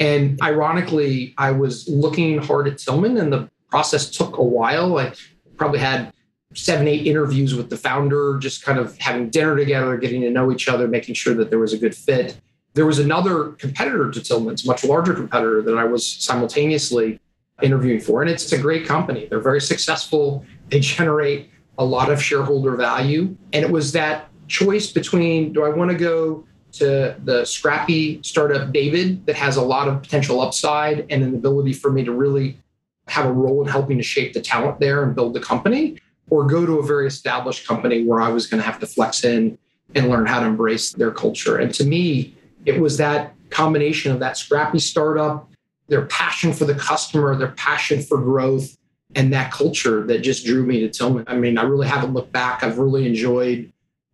And 0.00 0.40
ironically, 0.42 1.34
I 1.38 1.52
was 1.52 1.88
looking 1.88 2.38
hard 2.38 2.66
at 2.66 2.78
Tillman, 2.78 3.16
and 3.16 3.32
the 3.32 3.48
process 3.70 4.10
took 4.10 4.36
a 4.38 4.42
while. 4.42 4.98
I 4.98 5.12
probably 5.56 5.78
had 5.78 6.12
seven, 6.54 6.88
eight 6.88 7.06
interviews 7.06 7.54
with 7.54 7.70
the 7.70 7.76
founder, 7.76 8.38
just 8.38 8.64
kind 8.64 8.78
of 8.78 8.98
having 8.98 9.30
dinner 9.30 9.56
together, 9.56 9.96
getting 9.98 10.22
to 10.22 10.30
know 10.30 10.50
each 10.50 10.68
other, 10.68 10.88
making 10.88 11.14
sure 11.14 11.34
that 11.34 11.50
there 11.50 11.58
was 11.60 11.72
a 11.72 11.78
good 11.78 11.94
fit. 11.94 12.36
There 12.74 12.86
was 12.86 12.98
another 12.98 13.52
competitor 13.52 14.10
to 14.10 14.20
Tillman's, 14.20 14.66
much 14.66 14.84
larger 14.84 15.14
competitor 15.14 15.62
that 15.62 15.78
I 15.78 15.84
was 15.84 16.06
simultaneously 16.06 17.20
interviewing 17.62 18.00
for. 18.00 18.20
And 18.20 18.30
it's 18.30 18.52
a 18.52 18.58
great 18.58 18.84
company. 18.84 19.26
They're 19.26 19.40
very 19.40 19.60
successful. 19.60 20.44
They 20.70 20.80
generate 20.80 21.50
a 21.78 21.84
lot 21.84 22.10
of 22.10 22.22
shareholder 22.22 22.76
value. 22.76 23.36
And 23.52 23.64
it 23.64 23.70
was 23.70 23.92
that 23.92 24.28
choice 24.48 24.90
between 24.90 25.52
do 25.52 25.64
I 25.64 25.68
want 25.70 25.90
to 25.90 25.96
go 25.96 26.44
to 26.72 27.14
the 27.24 27.44
scrappy 27.44 28.20
startup 28.22 28.72
David 28.72 29.24
that 29.26 29.36
has 29.36 29.56
a 29.56 29.62
lot 29.62 29.86
of 29.86 30.02
potential 30.02 30.40
upside 30.40 31.06
and 31.10 31.22
an 31.22 31.34
ability 31.34 31.72
for 31.72 31.92
me 31.92 32.02
to 32.04 32.12
really 32.12 32.58
have 33.06 33.26
a 33.26 33.32
role 33.32 33.62
in 33.62 33.68
helping 33.68 33.96
to 33.98 34.02
shape 34.02 34.32
the 34.32 34.40
talent 34.40 34.80
there 34.80 35.04
and 35.04 35.14
build 35.14 35.34
the 35.34 35.40
company, 35.40 35.98
or 36.30 36.44
go 36.46 36.66
to 36.66 36.78
a 36.78 36.82
very 36.82 37.06
established 37.06 37.66
company 37.66 38.04
where 38.04 38.20
I 38.20 38.30
was 38.30 38.46
going 38.48 38.60
to 38.60 38.66
have 38.66 38.80
to 38.80 38.86
flex 38.86 39.24
in 39.24 39.56
and 39.94 40.08
learn 40.08 40.26
how 40.26 40.40
to 40.40 40.46
embrace 40.46 40.92
their 40.92 41.12
culture. 41.12 41.58
And 41.58 41.72
to 41.74 41.84
me, 41.84 42.34
it 42.64 42.80
was 42.80 42.96
that 42.98 43.34
combination 43.50 44.12
of 44.12 44.20
that 44.20 44.36
scrappy 44.36 44.78
startup, 44.78 45.50
their 45.88 46.06
passion 46.06 46.52
for 46.52 46.64
the 46.64 46.74
customer, 46.74 47.36
their 47.36 47.52
passion 47.52 48.02
for 48.02 48.18
growth, 48.18 48.76
and 49.14 49.32
that 49.32 49.52
culture 49.52 50.04
that 50.06 50.20
just 50.20 50.44
drew 50.44 50.64
me 50.64 50.80
to 50.80 50.88
Tillman. 50.88 51.24
I 51.26 51.36
mean, 51.36 51.58
I 51.58 51.62
really 51.62 51.86
haven't 51.86 52.14
looked 52.14 52.32
back. 52.32 52.62
I've 52.62 52.78
really 52.78 53.06
enjoyed 53.06 53.72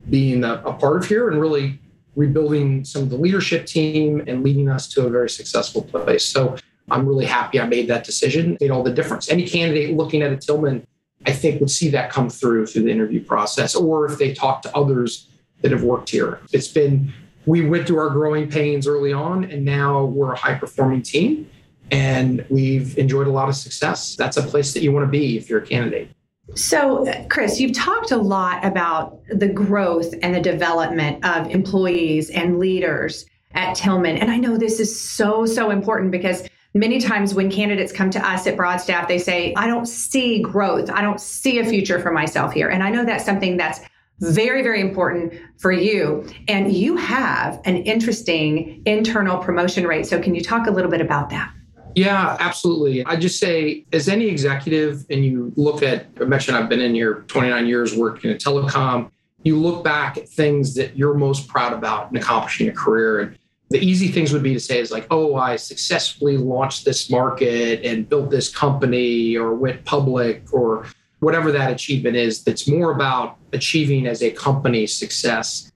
being 0.08 0.44
a, 0.44 0.54
a 0.64 0.72
part 0.72 0.96
of 0.96 1.08
here 1.08 1.30
and 1.30 1.40
really 1.40 1.78
rebuilding 2.16 2.84
some 2.84 3.02
of 3.02 3.10
the 3.10 3.16
leadership 3.16 3.66
team 3.66 4.22
and 4.26 4.42
leading 4.42 4.68
us 4.68 4.88
to 4.88 5.06
a 5.06 5.10
very 5.10 5.30
successful 5.30 5.82
place. 5.82 6.24
So 6.26 6.56
I'm 6.90 7.06
really 7.06 7.24
happy 7.24 7.60
I 7.60 7.66
made 7.66 7.88
that 7.88 8.04
decision, 8.04 8.58
made 8.60 8.70
all 8.70 8.82
the 8.82 8.92
difference. 8.92 9.30
Any 9.30 9.46
candidate 9.46 9.96
looking 9.96 10.22
at 10.22 10.32
a 10.32 10.36
Tillman, 10.36 10.86
I 11.24 11.32
think, 11.32 11.60
would 11.60 11.70
see 11.70 11.88
that 11.90 12.10
come 12.10 12.28
through 12.28 12.66
through 12.66 12.82
the 12.82 12.90
interview 12.90 13.24
process, 13.24 13.74
or 13.74 14.06
if 14.06 14.18
they 14.18 14.34
talk 14.34 14.62
to 14.62 14.76
others 14.76 15.28
that 15.62 15.70
have 15.70 15.84
worked 15.84 16.10
here. 16.10 16.40
It's 16.52 16.68
been, 16.68 17.12
we 17.46 17.66
went 17.66 17.86
through 17.86 17.98
our 17.98 18.10
growing 18.10 18.50
pains 18.50 18.86
early 18.86 19.12
on, 19.12 19.44
and 19.44 19.64
now 19.64 20.04
we're 20.04 20.32
a 20.32 20.36
high 20.36 20.54
performing 20.54 21.02
team 21.02 21.50
and 21.90 22.44
we've 22.48 22.96
enjoyed 22.98 23.26
a 23.26 23.30
lot 23.30 23.48
of 23.48 23.56
success. 23.56 24.14
That's 24.16 24.36
a 24.36 24.42
place 24.42 24.72
that 24.74 24.82
you 24.82 24.92
want 24.92 25.06
to 25.06 25.10
be 25.10 25.36
if 25.36 25.48
you're 25.48 25.60
a 25.60 25.66
candidate. 25.66 26.10
So, 26.54 27.06
Chris, 27.28 27.60
you've 27.60 27.74
talked 27.74 28.10
a 28.10 28.16
lot 28.16 28.64
about 28.64 29.20
the 29.28 29.48
growth 29.48 30.12
and 30.22 30.34
the 30.34 30.40
development 30.40 31.24
of 31.24 31.48
employees 31.48 32.30
and 32.30 32.58
leaders 32.58 33.24
at 33.52 33.74
Tillman. 33.74 34.16
And 34.16 34.30
I 34.30 34.36
know 34.36 34.56
this 34.56 34.80
is 34.80 35.00
so, 35.00 35.46
so 35.46 35.70
important 35.70 36.10
because 36.10 36.48
many 36.74 37.00
times 37.00 37.34
when 37.34 37.50
candidates 37.50 37.92
come 37.92 38.10
to 38.10 38.28
us 38.28 38.46
at 38.46 38.56
Broadstaff, 38.56 39.06
they 39.06 39.18
say, 39.18 39.54
I 39.56 39.66
don't 39.66 39.86
see 39.86 40.40
growth. 40.40 40.90
I 40.90 41.02
don't 41.02 41.20
see 41.20 41.58
a 41.60 41.64
future 41.64 42.00
for 42.00 42.10
myself 42.10 42.52
here. 42.52 42.68
And 42.68 42.82
I 42.82 42.90
know 42.90 43.04
that's 43.04 43.24
something 43.24 43.56
that's 43.56 43.80
very, 44.20 44.62
very 44.62 44.80
important 44.80 45.32
for 45.58 45.72
you. 45.72 46.26
And 46.48 46.72
you 46.72 46.96
have 46.96 47.60
an 47.64 47.76
interesting 47.78 48.82
internal 48.86 49.38
promotion 49.38 49.86
rate. 49.86 50.06
So, 50.06 50.20
can 50.20 50.34
you 50.34 50.42
talk 50.42 50.66
a 50.66 50.70
little 50.70 50.90
bit 50.90 51.00
about 51.00 51.30
that? 51.30 51.52
Yeah, 51.94 52.36
absolutely. 52.38 53.04
I 53.04 53.16
just 53.16 53.40
say, 53.40 53.84
as 53.92 54.08
any 54.08 54.26
executive, 54.26 55.04
and 55.10 55.24
you 55.24 55.52
look 55.56 55.82
at, 55.82 56.06
I 56.20 56.24
mentioned 56.24 56.56
I've 56.56 56.68
been 56.68 56.80
in 56.80 56.94
here 56.94 57.24
29 57.26 57.66
years 57.66 57.96
working 57.96 58.30
in 58.30 58.36
telecom, 58.36 59.10
you 59.42 59.58
look 59.58 59.82
back 59.82 60.16
at 60.16 60.28
things 60.28 60.74
that 60.74 60.96
you're 60.96 61.14
most 61.14 61.48
proud 61.48 61.72
about 61.72 62.10
in 62.10 62.16
accomplishing 62.16 62.68
a 62.68 62.72
career. 62.72 63.20
And 63.20 63.38
the 63.70 63.78
easy 63.78 64.08
things 64.08 64.32
would 64.32 64.42
be 64.42 64.52
to 64.52 64.60
say 64.60 64.78
is 64.78 64.90
like, 64.90 65.06
oh, 65.10 65.34
I 65.36 65.56
successfully 65.56 66.36
launched 66.36 66.84
this 66.84 67.10
market 67.10 67.84
and 67.84 68.08
built 68.08 68.30
this 68.30 68.54
company 68.54 69.36
or 69.36 69.54
went 69.54 69.84
public 69.84 70.52
or 70.52 70.86
whatever 71.20 71.52
that 71.52 71.70
achievement 71.70 72.16
is 72.16 72.42
that's 72.42 72.66
more 72.66 72.92
about 72.92 73.36
achieving 73.52 74.06
as 74.06 74.22
a 74.22 74.30
company 74.30 74.86
success. 74.86 75.70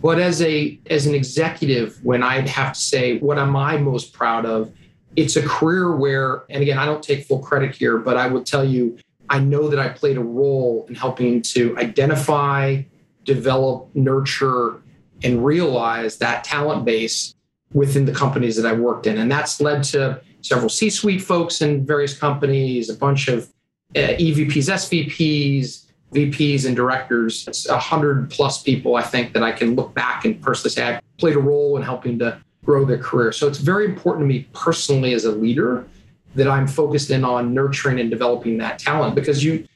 But 0.00 0.20
as 0.20 0.42
a 0.42 0.78
as 0.90 1.06
an 1.06 1.14
executive, 1.14 1.98
when 2.04 2.22
I'd 2.22 2.48
have 2.48 2.74
to 2.74 2.80
say 2.80 3.18
what 3.18 3.38
am 3.38 3.56
I 3.56 3.78
most 3.78 4.12
proud 4.12 4.46
of, 4.46 4.72
it's 5.16 5.36
a 5.36 5.42
career 5.42 5.96
where, 5.96 6.44
and 6.50 6.62
again, 6.62 6.78
I 6.78 6.84
don't 6.84 7.02
take 7.02 7.26
full 7.26 7.40
credit 7.40 7.74
here, 7.74 7.98
but 7.98 8.16
I 8.16 8.28
will 8.28 8.44
tell 8.44 8.64
you, 8.64 8.98
I 9.28 9.40
know 9.40 9.68
that 9.68 9.78
I 9.80 9.88
played 9.88 10.16
a 10.16 10.22
role 10.22 10.86
in 10.88 10.94
helping 10.94 11.42
to 11.42 11.76
identify, 11.78 12.82
develop, 13.24 13.90
nurture, 13.94 14.82
and 15.22 15.44
realize 15.44 16.18
that 16.18 16.44
talent 16.44 16.84
base 16.84 17.34
within 17.72 18.04
the 18.04 18.12
companies 18.12 18.56
that 18.56 18.66
I 18.66 18.72
worked 18.72 19.06
in. 19.06 19.18
And 19.18 19.30
that's 19.30 19.60
led 19.60 19.82
to 19.84 20.20
several 20.40 20.68
C 20.68 20.88
suite 20.88 21.22
folks 21.22 21.60
in 21.60 21.84
various 21.84 22.16
companies, 22.16 22.88
a 22.88 22.94
bunch 22.94 23.28
of 23.28 23.52
Uh, 23.96 24.12
EVPs, 24.18 24.68
SVPs, 24.68 25.86
VPs, 26.12 26.66
and 26.66 26.76
directors. 26.76 27.48
It's 27.48 27.66
a 27.68 27.78
hundred 27.78 28.30
plus 28.30 28.62
people, 28.62 28.96
I 28.96 29.02
think, 29.02 29.32
that 29.32 29.42
I 29.42 29.50
can 29.52 29.76
look 29.76 29.94
back 29.94 30.26
and 30.26 30.40
personally 30.42 30.70
say 30.70 30.96
I 30.96 31.00
played 31.16 31.36
a 31.36 31.40
role 31.40 31.76
in 31.78 31.82
helping 31.82 32.18
to 32.18 32.38
grow 32.64 32.84
their 32.84 32.98
career. 32.98 33.32
So 33.32 33.48
it's 33.48 33.58
very 33.58 33.86
important 33.86 34.24
to 34.24 34.26
me 34.26 34.46
personally 34.52 35.14
as 35.14 35.24
a 35.24 35.32
leader 35.32 35.86
that 36.34 36.46
I'm 36.46 36.66
focused 36.66 37.10
in 37.10 37.24
on 37.24 37.54
nurturing 37.54 37.98
and 37.98 38.10
developing 38.10 38.58
that 38.58 38.78
talent 38.78 39.14
because 39.14 39.42
you 39.42 39.66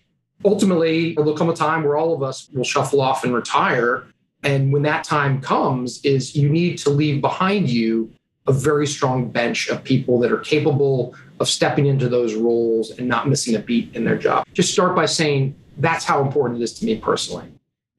ultimately 0.45 1.15
there'll 1.15 1.37
come 1.37 1.49
a 1.49 1.57
time 1.57 1.83
where 1.83 1.97
all 1.97 2.13
of 2.15 2.23
us 2.23 2.51
will 2.53 2.65
shuffle 2.65 3.01
off 3.01 3.25
and 3.25 3.35
retire. 3.35 4.05
And 4.43 4.73
when 4.75 4.83
that 4.83 5.05
time 5.05 5.41
comes, 5.41 6.05
is 6.05 6.37
you 6.37 6.51
need 6.51 6.77
to 6.79 6.91
leave 6.91 7.23
behind 7.23 7.71
you 7.71 8.13
a 8.47 8.53
very 8.53 8.87
strong 8.87 9.31
bench 9.31 9.69
of 9.69 9.83
people 9.85 10.19
that 10.19 10.33
are 10.33 10.39
capable 10.39 11.15
of 11.43 11.49
stepping 11.49 11.87
into 11.87 12.09
those 12.09 12.35
roles 12.35 12.91
and 12.93 13.07
not 13.09 13.29
missing 13.29 13.57
a 13.57 13.59
beat 13.59 13.95
in 13.95 14.05
their 14.05 14.17
job. 14.17 14.47
Just 14.55 14.73
start 14.73 14.95
by 14.95 15.07
saying, 15.07 15.55
that's 15.79 16.05
how 16.05 16.23
important 16.23 16.61
it 16.61 16.65
is 16.65 16.73
to 16.79 16.87
me 16.87 16.97
personally. 16.97 17.47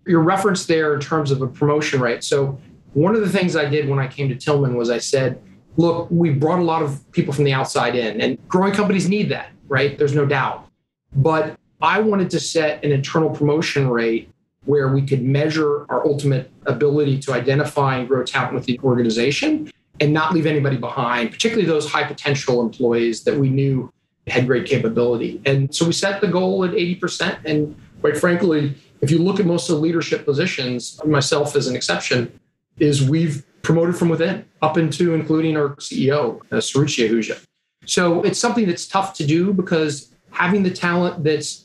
Your 0.08 0.22
reference 0.22 0.66
there 0.66 0.96
in 0.96 1.02
terms 1.02 1.30
of 1.30 1.42
a 1.42 1.48
promotion 1.48 2.00
rate. 2.00 2.24
So, 2.24 2.60
one 2.94 3.16
of 3.16 3.22
the 3.22 3.30
things 3.30 3.56
I 3.56 3.66
did 3.66 3.90
when 3.90 4.00
I 4.00 4.08
came 4.08 4.30
to 4.30 4.36
Tillman 4.36 4.76
was 4.76 4.90
I 4.92 5.00
said, 5.00 5.42
look, 5.78 6.08
we 6.12 6.30
brought 6.30 6.60
a 6.60 6.64
lot 6.64 6.84
of 6.84 7.12
people 7.12 7.34
from 7.34 7.44
the 7.44 7.52
outside 7.52 7.96
in, 7.96 8.22
and 8.22 8.38
growing 8.48 8.72
companies 8.74 9.10
need 9.10 9.30
that, 9.30 9.50
right? 9.68 9.98
There's 9.98 10.14
no 10.14 10.26
doubt. 10.28 10.68
But 11.16 11.58
I 11.82 12.00
wanted 12.00 12.30
to 12.32 12.40
set 12.40 12.84
an 12.86 12.92
internal 12.92 13.32
promotion 13.32 13.90
rate 13.90 14.30
where 14.66 14.90
we 14.90 15.02
could 15.02 15.24
measure 15.24 15.86
our 15.90 16.06
ultimate 16.06 16.52
ability 16.68 17.20
to 17.22 17.34
identify 17.34 17.98
and 17.98 18.08
grow 18.08 18.24
talent 18.24 18.54
with 18.54 18.66
the 18.66 18.80
organization 18.84 19.72
and 20.04 20.12
not 20.12 20.34
leave 20.34 20.46
anybody 20.46 20.76
behind, 20.76 21.32
particularly 21.32 21.66
those 21.66 21.90
high 21.90 22.04
potential 22.04 22.60
employees 22.60 23.24
that 23.24 23.38
we 23.38 23.50
knew 23.50 23.90
had 24.28 24.46
great 24.46 24.66
capability. 24.66 25.42
And 25.46 25.74
so 25.74 25.86
we 25.86 25.94
set 25.94 26.20
the 26.20 26.28
goal 26.28 26.66
at 26.66 26.72
80%. 26.72 27.38
And 27.46 27.74
quite 28.02 28.18
frankly, 28.18 28.76
if 29.00 29.10
you 29.10 29.20
look 29.20 29.40
at 29.40 29.46
most 29.46 29.70
of 29.70 29.78
the 29.78 29.82
leadership 29.82 30.26
positions, 30.26 31.00
myself 31.06 31.56
as 31.56 31.68
an 31.68 31.76
exception, 31.78 32.38
is 32.80 33.08
we've 33.08 33.46
promoted 33.62 33.96
from 33.96 34.10
within 34.10 34.44
up 34.62 34.78
into 34.78 35.14
including 35.14 35.56
our 35.56 35.70
CEO, 35.78 36.42
uh, 36.52 36.58
Sruchi 36.58 37.10
Ahuja. 37.10 37.42
So 37.86 38.24
it's 38.24 38.40
something 38.40 38.68
that's 38.68 38.86
tough 38.86 39.14
to 39.16 39.26
do 39.26 39.54
because 39.54 40.14
having 40.32 40.64
the 40.64 40.72
talent 40.72 41.24
that's 41.24 41.64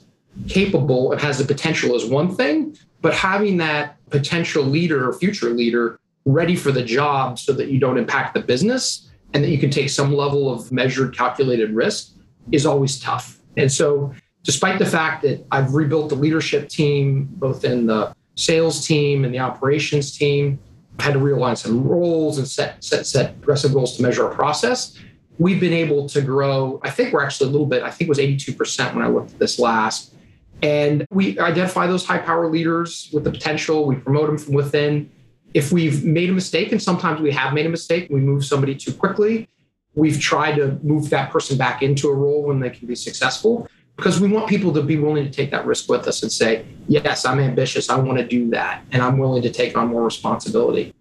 capable 0.48 1.10
and 1.10 1.20
has 1.20 1.38
the 1.38 1.44
potential 1.44 1.96
is 1.96 2.04
one 2.04 2.36
thing, 2.36 2.78
but 3.00 3.14
having 3.14 3.56
that 3.56 3.96
potential 4.10 4.62
leader 4.62 5.08
or 5.08 5.12
future 5.12 5.50
leader 5.50 5.98
ready 6.28 6.54
for 6.54 6.70
the 6.70 6.82
job 6.82 7.38
so 7.38 7.52
that 7.54 7.68
you 7.68 7.80
don't 7.80 7.96
impact 7.96 8.34
the 8.34 8.40
business 8.40 9.08
and 9.32 9.42
that 9.42 9.48
you 9.48 9.58
can 9.58 9.70
take 9.70 9.88
some 9.88 10.14
level 10.14 10.52
of 10.52 10.70
measured, 10.70 11.16
calculated 11.16 11.72
risk 11.72 12.12
is 12.52 12.66
always 12.66 13.00
tough. 13.00 13.38
And 13.56 13.72
so, 13.72 14.12
despite 14.44 14.78
the 14.78 14.86
fact 14.86 15.22
that 15.22 15.44
I've 15.50 15.74
rebuilt 15.74 16.10
the 16.10 16.14
leadership 16.14 16.68
team, 16.68 17.28
both 17.32 17.64
in 17.64 17.86
the 17.86 18.14
sales 18.36 18.86
team 18.86 19.24
and 19.24 19.34
the 19.34 19.38
operations 19.38 20.16
team, 20.16 20.58
had 21.00 21.14
to 21.14 21.18
realign 21.18 21.56
some 21.56 21.82
roles 21.82 22.38
and 22.38 22.46
set 22.46 22.82
set 22.84 23.06
set 23.06 23.30
aggressive 23.30 23.72
goals 23.72 23.96
to 23.96 24.02
measure 24.02 24.26
our 24.26 24.34
process. 24.34 24.98
We've 25.38 25.60
been 25.60 25.72
able 25.72 26.08
to 26.10 26.20
grow. 26.20 26.80
I 26.82 26.90
think 26.90 27.12
we're 27.12 27.24
actually 27.24 27.48
a 27.48 27.52
little 27.52 27.66
bit. 27.66 27.82
I 27.82 27.90
think 27.90 28.08
it 28.08 28.08
was 28.08 28.18
82% 28.18 28.94
when 28.94 29.04
I 29.04 29.08
looked 29.08 29.32
at 29.32 29.38
this 29.38 29.58
last. 29.58 30.14
And 30.62 31.06
we 31.10 31.38
identify 31.38 31.86
those 31.86 32.04
high 32.04 32.18
power 32.18 32.50
leaders 32.50 33.08
with 33.12 33.22
the 33.22 33.30
potential. 33.30 33.86
We 33.86 33.94
promote 33.94 34.26
them 34.26 34.38
from 34.38 34.54
within. 34.54 35.10
If 35.54 35.72
we've 35.72 36.04
made 36.04 36.30
a 36.30 36.32
mistake, 36.32 36.72
and 36.72 36.82
sometimes 36.82 37.20
we 37.20 37.30
have 37.32 37.52
made 37.54 37.66
a 37.66 37.70
mistake, 37.70 38.08
we 38.10 38.20
move 38.20 38.44
somebody 38.44 38.74
too 38.74 38.92
quickly. 38.92 39.48
We've 39.94 40.20
tried 40.20 40.56
to 40.56 40.78
move 40.82 41.10
that 41.10 41.30
person 41.30 41.56
back 41.56 41.82
into 41.82 42.08
a 42.08 42.14
role 42.14 42.44
when 42.44 42.60
they 42.60 42.70
can 42.70 42.86
be 42.86 42.94
successful 42.94 43.68
because 43.98 44.20
we 44.20 44.28
want 44.28 44.48
people 44.48 44.72
to 44.72 44.82
be 44.82 44.96
willing 44.96 45.24
to 45.24 45.30
take 45.30 45.50
that 45.50 45.66
risk 45.66 45.88
with 45.88 46.06
us 46.06 46.22
and 46.22 46.30
say, 46.30 46.64
yes, 46.86 47.24
I'm 47.24 47.40
ambitious. 47.40 47.90
I 47.90 47.96
want 47.98 48.18
to 48.18 48.24
do 48.24 48.48
that. 48.50 48.84
And 48.92 49.02
I'm 49.02 49.18
willing 49.18 49.42
to 49.42 49.50
take 49.50 49.76
on 49.76 49.88
more 49.88 50.04
responsibility. 50.04 50.94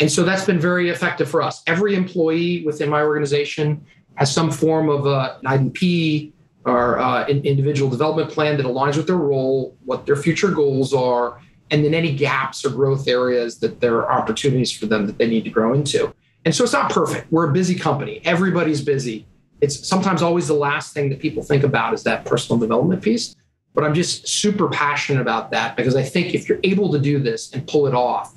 And 0.00 0.10
so 0.10 0.24
that's 0.24 0.44
been 0.44 0.58
very 0.58 0.88
effective 0.88 1.30
for 1.30 1.42
us. 1.42 1.62
Every 1.68 1.94
employee 1.94 2.64
within 2.64 2.88
my 2.88 3.02
organization 3.02 3.86
has 4.16 4.34
some 4.34 4.50
form 4.50 4.88
of 4.88 5.06
uh, 5.06 5.36
an 5.44 5.70
IDP 5.70 6.32
or 6.64 6.98
uh, 6.98 7.24
an 7.26 7.44
individual 7.44 7.88
development 7.88 8.30
plan 8.30 8.56
that 8.56 8.66
aligns 8.66 8.96
with 8.96 9.06
their 9.06 9.16
role, 9.16 9.76
what 9.84 10.04
their 10.04 10.16
future 10.16 10.50
goals 10.50 10.92
are, 10.92 11.40
and 11.70 11.84
then 11.84 11.94
any 11.94 12.14
gaps 12.14 12.64
or 12.64 12.70
growth 12.70 13.06
areas 13.06 13.58
that 13.58 13.80
there 13.80 13.98
are 13.98 14.12
opportunities 14.12 14.72
for 14.72 14.86
them 14.86 15.06
that 15.06 15.18
they 15.18 15.26
need 15.26 15.44
to 15.44 15.50
grow 15.50 15.72
into. 15.72 16.12
And 16.44 16.54
so 16.54 16.64
it's 16.64 16.72
not 16.72 16.90
perfect. 16.90 17.30
We're 17.30 17.48
a 17.48 17.52
busy 17.52 17.74
company. 17.74 18.20
Everybody's 18.24 18.80
busy. 18.80 19.26
It's 19.60 19.86
sometimes 19.86 20.22
always 20.22 20.48
the 20.48 20.54
last 20.54 20.94
thing 20.94 21.10
that 21.10 21.20
people 21.20 21.42
think 21.42 21.64
about 21.64 21.92
is 21.92 22.02
that 22.04 22.24
personal 22.24 22.58
development 22.58 23.02
piece. 23.02 23.36
But 23.74 23.84
I'm 23.84 23.94
just 23.94 24.26
super 24.26 24.68
passionate 24.68 25.20
about 25.20 25.50
that 25.52 25.76
because 25.76 25.94
I 25.94 26.02
think 26.02 26.34
if 26.34 26.48
you're 26.48 26.58
able 26.64 26.90
to 26.92 26.98
do 26.98 27.18
this 27.18 27.52
and 27.52 27.66
pull 27.68 27.86
it 27.86 27.94
off, 27.94 28.34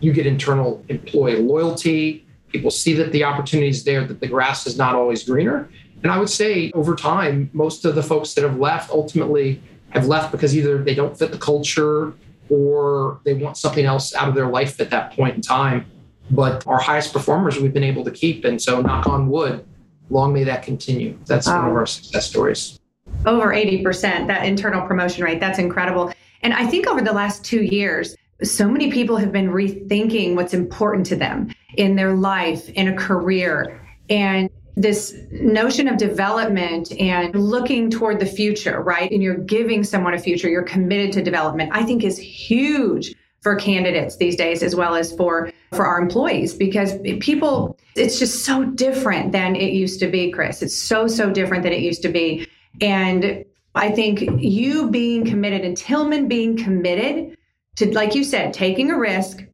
you 0.00 0.12
get 0.12 0.26
internal 0.26 0.84
employee 0.88 1.40
loyalty. 1.40 2.26
People 2.48 2.70
see 2.70 2.92
that 2.94 3.12
the 3.12 3.24
opportunity 3.24 3.68
is 3.68 3.84
there, 3.84 4.04
that 4.04 4.20
the 4.20 4.26
grass 4.26 4.66
is 4.66 4.76
not 4.76 4.94
always 4.94 5.22
greener. 5.22 5.68
And 6.02 6.12
I 6.12 6.18
would 6.18 6.28
say 6.28 6.70
over 6.74 6.94
time, 6.94 7.48
most 7.54 7.86
of 7.86 7.94
the 7.94 8.02
folks 8.02 8.34
that 8.34 8.44
have 8.44 8.58
left 8.58 8.90
ultimately 8.90 9.62
have 9.90 10.06
left 10.06 10.32
because 10.32 10.54
either 10.54 10.76
they 10.82 10.94
don't 10.94 11.16
fit 11.16 11.30
the 11.30 11.38
culture 11.38 12.12
or 12.50 13.20
they 13.24 13.34
want 13.34 13.56
something 13.56 13.84
else 13.84 14.14
out 14.14 14.28
of 14.28 14.34
their 14.34 14.48
life 14.48 14.80
at 14.80 14.90
that 14.90 15.12
point 15.12 15.34
in 15.34 15.40
time. 15.40 15.86
But 16.30 16.66
our 16.66 16.78
highest 16.78 17.12
performers 17.12 17.58
we've 17.58 17.72
been 17.74 17.84
able 17.84 18.04
to 18.04 18.10
keep. 18.10 18.44
And 18.44 18.60
so, 18.60 18.80
knock 18.80 19.06
on 19.06 19.28
wood, 19.28 19.64
long 20.10 20.32
may 20.32 20.44
that 20.44 20.62
continue. 20.62 21.18
That's 21.26 21.46
wow. 21.46 21.62
one 21.62 21.70
of 21.70 21.76
our 21.76 21.86
success 21.86 22.26
stories. 22.26 22.80
Over 23.26 23.48
80%, 23.48 24.26
that 24.26 24.44
internal 24.46 24.86
promotion 24.86 25.24
rate, 25.24 25.40
that's 25.40 25.58
incredible. 25.58 26.12
And 26.42 26.52
I 26.52 26.66
think 26.66 26.86
over 26.86 27.00
the 27.00 27.12
last 27.12 27.44
two 27.44 27.62
years, 27.62 28.16
so 28.42 28.68
many 28.68 28.90
people 28.90 29.16
have 29.16 29.32
been 29.32 29.50
rethinking 29.50 30.34
what's 30.34 30.54
important 30.54 31.06
to 31.06 31.16
them 31.16 31.54
in 31.76 31.96
their 31.96 32.14
life, 32.14 32.68
in 32.70 32.88
a 32.88 32.96
career. 32.96 33.80
And 34.10 34.50
this 34.76 35.16
notion 35.30 35.86
of 35.88 35.98
development 35.98 36.92
and 36.98 37.34
looking 37.34 37.90
toward 37.90 38.18
the 38.18 38.26
future, 38.26 38.80
right? 38.80 39.10
And 39.10 39.22
you're 39.22 39.36
giving 39.36 39.84
someone 39.84 40.14
a 40.14 40.18
future, 40.18 40.48
you're 40.48 40.62
committed 40.62 41.12
to 41.12 41.22
development, 41.22 41.70
I 41.72 41.84
think 41.84 42.02
is 42.02 42.18
huge 42.18 43.14
for 43.44 43.54
candidates 43.54 44.16
these 44.16 44.36
days 44.36 44.62
as 44.62 44.74
well 44.74 44.96
as 44.96 45.14
for 45.14 45.52
for 45.72 45.86
our 45.86 46.00
employees 46.00 46.54
because 46.54 46.98
people 47.20 47.78
it's 47.94 48.18
just 48.18 48.44
so 48.44 48.64
different 48.64 49.32
than 49.32 49.54
it 49.54 49.74
used 49.74 50.00
to 50.00 50.08
be 50.08 50.32
chris 50.32 50.62
it's 50.62 50.74
so 50.74 51.06
so 51.06 51.30
different 51.30 51.62
than 51.62 51.72
it 51.72 51.82
used 51.82 52.00
to 52.00 52.08
be 52.08 52.48
and 52.80 53.44
i 53.74 53.90
think 53.90 54.22
you 54.42 54.90
being 54.90 55.26
committed 55.26 55.60
and 55.60 55.76
tillman 55.76 56.26
being 56.26 56.56
committed 56.56 57.36
to 57.76 57.92
like 57.92 58.14
you 58.14 58.24
said 58.24 58.54
taking 58.54 58.90
a 58.90 58.98
risk 58.98 59.44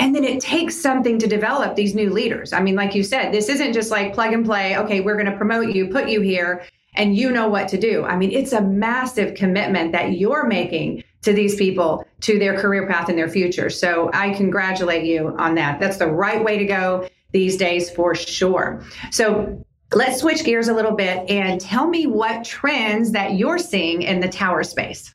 and 0.00 0.14
then 0.14 0.24
it 0.24 0.40
takes 0.40 0.80
something 0.80 1.18
to 1.18 1.26
develop 1.26 1.76
these 1.76 1.94
new 1.94 2.10
leaders. 2.10 2.54
I 2.54 2.60
mean, 2.60 2.74
like 2.74 2.94
you 2.94 3.04
said, 3.04 3.32
this 3.32 3.50
isn't 3.50 3.74
just 3.74 3.90
like 3.90 4.14
plug 4.14 4.32
and 4.32 4.44
play, 4.44 4.76
okay, 4.78 5.02
we're 5.02 5.14
going 5.14 5.30
to 5.30 5.36
promote 5.36 5.74
you, 5.74 5.88
put 5.88 6.08
you 6.08 6.22
here, 6.22 6.64
and 6.94 7.14
you 7.14 7.30
know 7.30 7.48
what 7.48 7.68
to 7.68 7.78
do. 7.78 8.04
I 8.04 8.16
mean, 8.16 8.32
it's 8.32 8.52
a 8.52 8.62
massive 8.62 9.34
commitment 9.34 9.92
that 9.92 10.12
you're 10.12 10.46
making 10.46 11.04
to 11.22 11.34
these 11.34 11.54
people, 11.54 12.06
to 12.22 12.38
their 12.38 12.58
career 12.58 12.88
path 12.88 13.10
and 13.10 13.18
their 13.18 13.28
future. 13.28 13.68
So 13.68 14.10
I 14.14 14.30
congratulate 14.30 15.04
you 15.04 15.36
on 15.38 15.54
that. 15.56 15.78
That's 15.78 15.98
the 15.98 16.08
right 16.08 16.42
way 16.42 16.56
to 16.56 16.64
go 16.64 17.06
these 17.32 17.58
days 17.58 17.90
for 17.90 18.14
sure. 18.14 18.82
So 19.10 19.62
let's 19.92 20.20
switch 20.20 20.44
gears 20.44 20.68
a 20.68 20.74
little 20.74 20.96
bit 20.96 21.28
and 21.30 21.60
tell 21.60 21.86
me 21.86 22.06
what 22.06 22.42
trends 22.42 23.12
that 23.12 23.34
you're 23.34 23.58
seeing 23.58 24.00
in 24.00 24.20
the 24.20 24.28
tower 24.28 24.64
space. 24.64 25.14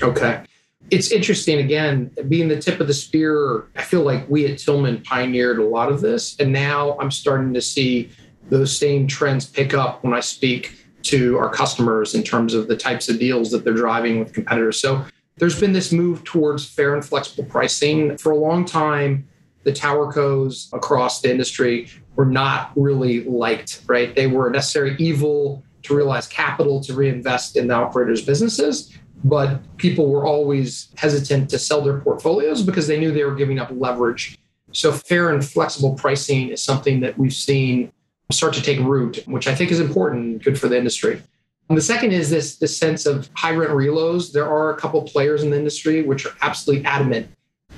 Okay 0.00 0.44
it's 0.90 1.12
interesting 1.12 1.58
again 1.58 2.10
being 2.28 2.48
the 2.48 2.60
tip 2.60 2.80
of 2.80 2.86
the 2.86 2.94
spear 2.94 3.68
i 3.76 3.82
feel 3.82 4.02
like 4.02 4.28
we 4.28 4.46
at 4.46 4.58
tillman 4.58 5.00
pioneered 5.02 5.58
a 5.58 5.64
lot 5.64 5.90
of 5.90 6.00
this 6.00 6.38
and 6.40 6.52
now 6.52 6.96
i'm 6.98 7.10
starting 7.10 7.54
to 7.54 7.60
see 7.60 8.10
those 8.48 8.76
same 8.76 9.06
trends 9.06 9.46
pick 9.46 9.74
up 9.74 10.02
when 10.02 10.12
i 10.12 10.20
speak 10.20 10.80
to 11.02 11.38
our 11.38 11.48
customers 11.48 12.14
in 12.14 12.22
terms 12.22 12.54
of 12.54 12.68
the 12.68 12.76
types 12.76 13.08
of 13.08 13.18
deals 13.18 13.50
that 13.50 13.64
they're 13.64 13.74
driving 13.74 14.18
with 14.18 14.32
competitors. 14.32 14.80
So 14.80 15.04
there's 15.36 15.58
been 15.58 15.72
this 15.72 15.92
move 15.92 16.24
towards 16.24 16.66
fair 16.66 16.94
and 16.94 17.04
flexible 17.04 17.44
pricing. 17.44 18.16
For 18.18 18.32
a 18.32 18.36
long 18.36 18.64
time 18.64 19.26
the 19.62 19.72
towercos 19.72 20.72
across 20.72 21.20
the 21.20 21.30
industry 21.30 21.88
were 22.16 22.26
not 22.26 22.72
really 22.76 23.24
liked 23.24 23.82
right? 23.86 24.14
They 24.14 24.26
were 24.26 24.48
a 24.48 24.50
necessary 24.50 24.96
evil 24.98 25.62
to 25.82 25.94
realize 25.94 26.26
capital 26.26 26.80
to 26.82 26.94
reinvest 26.94 27.56
in 27.56 27.68
the 27.68 27.74
operators 27.74 28.24
businesses 28.24 28.96
but 29.24 29.60
people 29.76 30.10
were 30.10 30.26
always 30.26 30.88
hesitant 30.96 31.50
to 31.50 31.58
sell 31.58 31.82
their 31.82 31.98
portfolios 32.00 32.62
because 32.62 32.86
they 32.86 32.98
knew 32.98 33.12
they 33.12 33.24
were 33.24 33.34
giving 33.34 33.58
up 33.58 33.70
leverage. 33.72 34.38
So, 34.72 34.92
fair 34.92 35.30
and 35.30 35.44
flexible 35.44 35.94
pricing 35.94 36.50
is 36.50 36.62
something 36.62 37.00
that 37.00 37.18
we've 37.18 37.34
seen 37.34 37.92
start 38.30 38.54
to 38.54 38.62
take 38.62 38.78
root, 38.80 39.24
which 39.26 39.48
I 39.48 39.54
think 39.54 39.72
is 39.72 39.80
important 39.80 40.24
and 40.24 40.42
good 40.42 40.58
for 40.58 40.68
the 40.68 40.78
industry. 40.78 41.20
And 41.68 41.76
the 41.76 41.82
second 41.82 42.12
is 42.12 42.30
this, 42.30 42.56
this 42.56 42.76
sense 42.76 43.06
of 43.06 43.28
high 43.34 43.54
rent 43.54 43.72
relos. 43.72 44.32
There 44.32 44.48
are 44.48 44.72
a 44.72 44.76
couple 44.76 45.02
players 45.02 45.42
in 45.42 45.50
the 45.50 45.56
industry 45.56 46.02
which 46.02 46.26
are 46.26 46.32
absolutely 46.42 46.84
adamant 46.84 47.28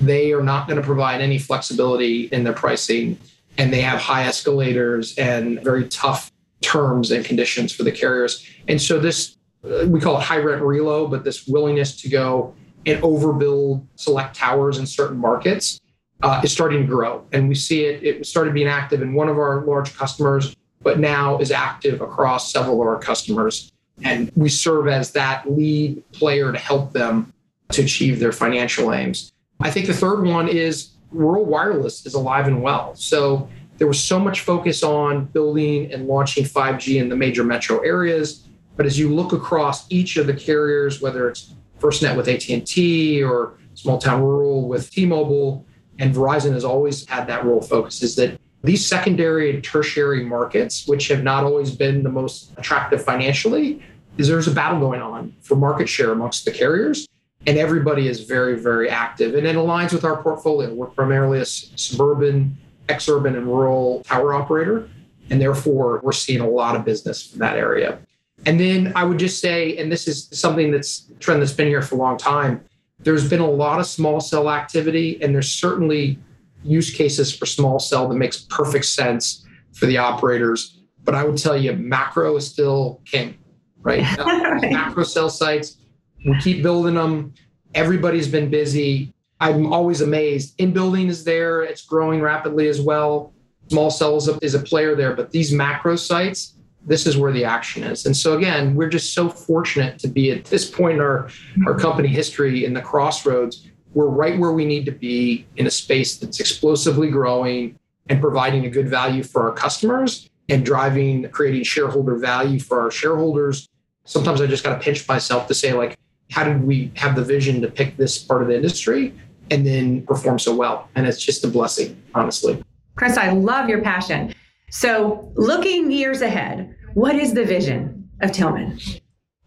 they 0.00 0.32
are 0.32 0.42
not 0.42 0.66
going 0.66 0.78
to 0.78 0.84
provide 0.84 1.20
any 1.20 1.38
flexibility 1.38 2.24
in 2.26 2.44
their 2.44 2.52
pricing, 2.52 3.18
and 3.58 3.72
they 3.72 3.80
have 3.82 4.00
high 4.00 4.24
escalators 4.24 5.16
and 5.18 5.62
very 5.62 5.88
tough 5.88 6.30
terms 6.60 7.10
and 7.10 7.24
conditions 7.24 7.72
for 7.72 7.82
the 7.82 7.92
carriers. 7.92 8.46
And 8.68 8.80
so 8.80 8.98
this 8.98 9.36
we 9.62 10.00
call 10.00 10.18
it 10.18 10.22
high 10.22 10.38
rent 10.38 10.62
relo, 10.62 11.10
but 11.10 11.24
this 11.24 11.46
willingness 11.46 12.00
to 12.02 12.08
go 12.08 12.54
and 12.86 13.00
overbuild 13.02 13.86
select 13.94 14.34
towers 14.34 14.78
in 14.78 14.86
certain 14.86 15.18
markets 15.18 15.80
uh, 16.22 16.40
is 16.42 16.52
starting 16.52 16.82
to 16.82 16.86
grow. 16.86 17.24
And 17.32 17.48
we 17.48 17.54
see 17.54 17.84
it, 17.84 18.02
it 18.02 18.26
started 18.26 18.54
being 18.54 18.68
active 18.68 19.02
in 19.02 19.14
one 19.14 19.28
of 19.28 19.38
our 19.38 19.64
large 19.64 19.96
customers, 19.96 20.56
but 20.82 20.98
now 20.98 21.38
is 21.38 21.50
active 21.50 22.00
across 22.00 22.52
several 22.52 22.80
of 22.82 22.88
our 22.88 22.98
customers. 22.98 23.72
And 24.02 24.32
we 24.34 24.48
serve 24.48 24.88
as 24.88 25.12
that 25.12 25.50
lead 25.50 26.02
player 26.12 26.52
to 26.52 26.58
help 26.58 26.92
them 26.92 27.32
to 27.70 27.82
achieve 27.82 28.18
their 28.18 28.32
financial 28.32 28.92
aims. 28.92 29.32
I 29.60 29.70
think 29.70 29.86
the 29.86 29.94
third 29.94 30.24
one 30.24 30.48
is 30.48 30.90
rural 31.12 31.44
wireless 31.44 32.04
is 32.06 32.14
alive 32.14 32.46
and 32.46 32.62
well. 32.62 32.94
So 32.96 33.48
there 33.78 33.86
was 33.86 34.00
so 34.02 34.18
much 34.18 34.40
focus 34.40 34.82
on 34.82 35.26
building 35.26 35.92
and 35.92 36.06
launching 36.06 36.44
5G 36.44 37.00
in 37.00 37.08
the 37.08 37.16
major 37.16 37.44
metro 37.44 37.80
areas. 37.80 38.41
But 38.76 38.86
as 38.86 38.98
you 38.98 39.14
look 39.14 39.32
across 39.32 39.90
each 39.90 40.16
of 40.16 40.26
the 40.26 40.34
carriers, 40.34 41.00
whether 41.00 41.28
it's 41.28 41.54
FirstNet 41.78 42.16
with 42.16 42.28
AT&T 42.28 43.22
or 43.22 43.54
small 43.74 43.98
town 43.98 44.22
rural 44.22 44.68
with 44.68 44.90
T-Mobile, 44.90 45.66
and 45.98 46.14
Verizon 46.14 46.52
has 46.52 46.64
always 46.64 47.06
had 47.08 47.26
that 47.26 47.44
role 47.44 47.60
focus, 47.60 48.02
is 48.02 48.16
that 48.16 48.38
these 48.64 48.86
secondary 48.86 49.54
and 49.54 49.62
tertiary 49.62 50.24
markets, 50.24 50.86
which 50.86 51.08
have 51.08 51.22
not 51.22 51.44
always 51.44 51.74
been 51.74 52.02
the 52.02 52.08
most 52.08 52.52
attractive 52.56 53.04
financially, 53.04 53.82
is 54.18 54.28
there's 54.28 54.46
a 54.46 54.52
battle 54.52 54.78
going 54.78 55.02
on 55.02 55.34
for 55.40 55.56
market 55.56 55.88
share 55.88 56.12
amongst 56.12 56.44
the 56.44 56.50
carriers. 56.50 57.08
And 57.46 57.58
everybody 57.58 58.06
is 58.06 58.20
very, 58.20 58.56
very 58.56 58.88
active. 58.88 59.34
And 59.34 59.44
it 59.46 59.56
aligns 59.56 59.92
with 59.92 60.04
our 60.04 60.22
portfolio. 60.22 60.72
We're 60.72 60.86
primarily 60.86 61.40
a 61.40 61.44
suburban, 61.44 62.56
exurban, 62.88 63.36
and 63.36 63.46
rural 63.46 64.02
tower 64.04 64.32
operator. 64.32 64.88
And 65.28 65.40
therefore, 65.40 66.00
we're 66.04 66.12
seeing 66.12 66.40
a 66.40 66.48
lot 66.48 66.76
of 66.76 66.84
business 66.84 67.26
from 67.26 67.40
that 67.40 67.56
area. 67.56 67.98
And 68.46 68.58
then 68.58 68.92
I 68.96 69.04
would 69.04 69.18
just 69.18 69.40
say, 69.40 69.76
and 69.76 69.90
this 69.90 70.08
is 70.08 70.28
something 70.32 70.70
that's 70.70 71.08
a 71.10 71.14
trend 71.14 71.42
that's 71.42 71.52
been 71.52 71.68
here 71.68 71.82
for 71.82 71.94
a 71.94 71.98
long 71.98 72.18
time, 72.18 72.64
there's 73.00 73.28
been 73.28 73.40
a 73.40 73.50
lot 73.50 73.80
of 73.80 73.86
small 73.86 74.20
cell 74.20 74.50
activity, 74.50 75.20
and 75.22 75.34
there's 75.34 75.52
certainly 75.52 76.18
use 76.64 76.90
cases 76.90 77.34
for 77.34 77.46
small 77.46 77.78
cell 77.78 78.08
that 78.08 78.14
makes 78.14 78.38
perfect 78.38 78.84
sense 78.84 79.44
for 79.72 79.86
the 79.86 79.98
operators. 79.98 80.80
But 81.04 81.14
I 81.14 81.24
would 81.24 81.36
tell 81.38 81.56
you, 81.56 81.72
macro 81.72 82.36
is 82.36 82.48
still 82.48 83.00
king, 83.04 83.38
right? 83.80 84.04
Uh, 84.18 84.58
macro 84.70 85.02
cell 85.02 85.30
sites, 85.30 85.78
we 86.24 86.38
keep 86.40 86.62
building 86.62 86.94
them. 86.94 87.34
Everybody's 87.74 88.28
been 88.28 88.50
busy. 88.50 89.12
I'm 89.40 89.72
always 89.72 90.02
amazed. 90.02 90.54
In 90.58 90.72
building 90.72 91.08
is 91.08 91.24
there, 91.24 91.62
it's 91.62 91.84
growing 91.84 92.20
rapidly 92.20 92.68
as 92.68 92.80
well. 92.80 93.32
Small 93.68 93.90
cells 93.90 94.28
is 94.40 94.54
a 94.54 94.60
player 94.60 94.94
there, 94.94 95.16
but 95.16 95.30
these 95.30 95.52
macro 95.52 95.96
sites, 95.96 96.54
this 96.84 97.06
is 97.06 97.16
where 97.16 97.32
the 97.32 97.44
action 97.44 97.82
is. 97.82 98.06
And 98.06 98.16
so 98.16 98.36
again, 98.36 98.74
we're 98.74 98.88
just 98.88 99.14
so 99.14 99.28
fortunate 99.28 99.98
to 100.00 100.08
be 100.08 100.32
at 100.32 100.44
this 100.46 100.68
point 100.68 100.96
in 100.96 101.00
our, 101.00 101.28
our 101.66 101.78
company 101.78 102.08
history 102.08 102.64
in 102.64 102.74
the 102.74 102.80
crossroads. 102.80 103.68
We're 103.94 104.06
right 104.06 104.38
where 104.38 104.52
we 104.52 104.64
need 104.64 104.84
to 104.86 104.92
be 104.92 105.46
in 105.56 105.66
a 105.66 105.70
space 105.70 106.16
that's 106.16 106.40
explosively 106.40 107.10
growing 107.10 107.78
and 108.08 108.20
providing 108.20 108.66
a 108.66 108.70
good 108.70 108.88
value 108.88 109.22
for 109.22 109.48
our 109.48 109.54
customers 109.54 110.28
and 110.48 110.64
driving, 110.64 111.28
creating 111.30 111.64
shareholder 111.64 112.16
value 112.16 112.58
for 112.58 112.80
our 112.80 112.90
shareholders. 112.90 113.68
Sometimes 114.04 114.40
I 114.40 114.46
just 114.46 114.64
got 114.64 114.74
to 114.76 114.80
pinch 114.80 115.06
myself 115.06 115.46
to 115.48 115.54
say, 115.54 115.72
like, 115.72 115.96
how 116.30 116.44
did 116.44 116.64
we 116.64 116.90
have 116.96 117.14
the 117.14 117.22
vision 117.22 117.60
to 117.60 117.68
pick 117.68 117.96
this 117.96 118.18
part 118.18 118.42
of 118.42 118.48
the 118.48 118.56
industry 118.56 119.14
and 119.50 119.64
then 119.66 120.04
perform 120.06 120.38
so 120.38 120.54
well? 120.54 120.88
And 120.94 121.06
it's 121.06 121.22
just 121.22 121.44
a 121.44 121.48
blessing, 121.48 122.02
honestly. 122.14 122.62
Chris, 122.96 123.16
I 123.16 123.30
love 123.30 123.68
your 123.68 123.82
passion. 123.82 124.34
So, 124.74 125.30
looking 125.34 125.92
years 125.92 126.22
ahead, 126.22 126.74
what 126.94 127.14
is 127.14 127.34
the 127.34 127.44
vision 127.44 128.08
of 128.22 128.32
Tillman? 128.32 128.80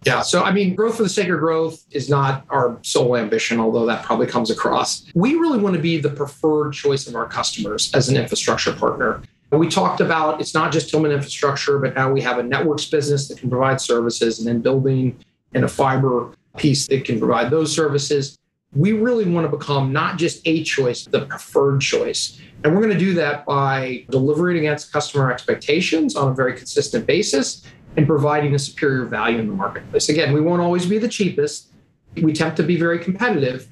Yeah. 0.06 0.22
So, 0.22 0.44
I 0.44 0.52
mean, 0.52 0.76
growth 0.76 0.98
for 0.98 1.04
the 1.04 1.10
sake 1.10 1.30
of 1.30 1.40
growth 1.40 1.84
is 1.90 2.12
not 2.12 2.46
our 2.52 2.78
sole 2.84 3.18
ambition, 3.18 3.60
although 3.60 3.88
that 3.88 4.04
probably 4.06 4.28
comes 4.28 4.52
across. 4.52 5.04
We 5.16 5.34
really 5.34 5.58
want 5.58 5.76
to 5.76 5.82
be 5.82 5.98
the 5.98 6.12
preferred 6.12 6.74
choice 6.74 7.08
of 7.08 7.16
our 7.16 7.26
customers 7.26 7.92
as 7.96 8.08
an 8.08 8.18
infrastructure 8.18 8.72
partner. 8.72 9.24
We 9.50 9.68
talked 9.68 10.00
about 10.00 10.42
it's 10.42 10.54
not 10.54 10.72
just 10.72 10.92
Tillman 10.92 11.12
infrastructure, 11.12 11.80
but 11.80 11.96
now 11.96 12.12
we 12.12 12.22
have 12.22 12.38
a 12.38 12.44
networks 12.44 12.86
business 12.86 13.28
that 13.30 13.40
can 13.40 13.50
provide 13.50 13.82
services 13.82 14.38
and 14.38 14.48
then 14.48 14.62
building 14.62 15.18
and 15.56 15.64
a 15.64 15.68
fiber 15.68 16.36
piece 16.56 16.88
that 16.90 17.04
can 17.04 17.18
provide 17.18 17.50
those 17.50 17.74
services. 17.74 18.38
We 18.76 18.92
really 18.92 19.26
want 19.26 19.50
to 19.50 19.58
become 19.58 19.94
not 19.94 20.18
just 20.18 20.42
a 20.46 20.64
choice, 20.64 21.06
the 21.06 21.26
preferred 21.26 21.82
choice. 21.82 22.40
And 22.64 22.74
we're 22.74 22.82
going 22.82 22.94
to 22.94 23.00
do 23.00 23.14
that 23.14 23.46
by 23.46 24.06
delivering 24.10 24.58
against 24.58 24.92
customer 24.92 25.32
expectations 25.32 26.16
on 26.16 26.32
a 26.32 26.36
very 26.36 26.56
consistent 26.58 27.06
basis 27.06 27.64
and 27.96 28.06
providing 28.06 28.54
a 28.54 28.60
superior 28.60 29.06
value 29.06 29.38
in 29.38 29.48
the 29.48 29.54
marketplace. 29.54 30.10
Again, 30.10 30.34
we 30.34 30.42
won't 30.42 30.62
always 30.62 30.86
be 30.86 30.98
the 30.98 31.08
cheapest. 31.08 31.72
We 32.16 32.32
attempt 32.32 32.58
to 32.58 32.64
be 32.64 32.78
very 32.78 33.00
competitive, 33.00 33.68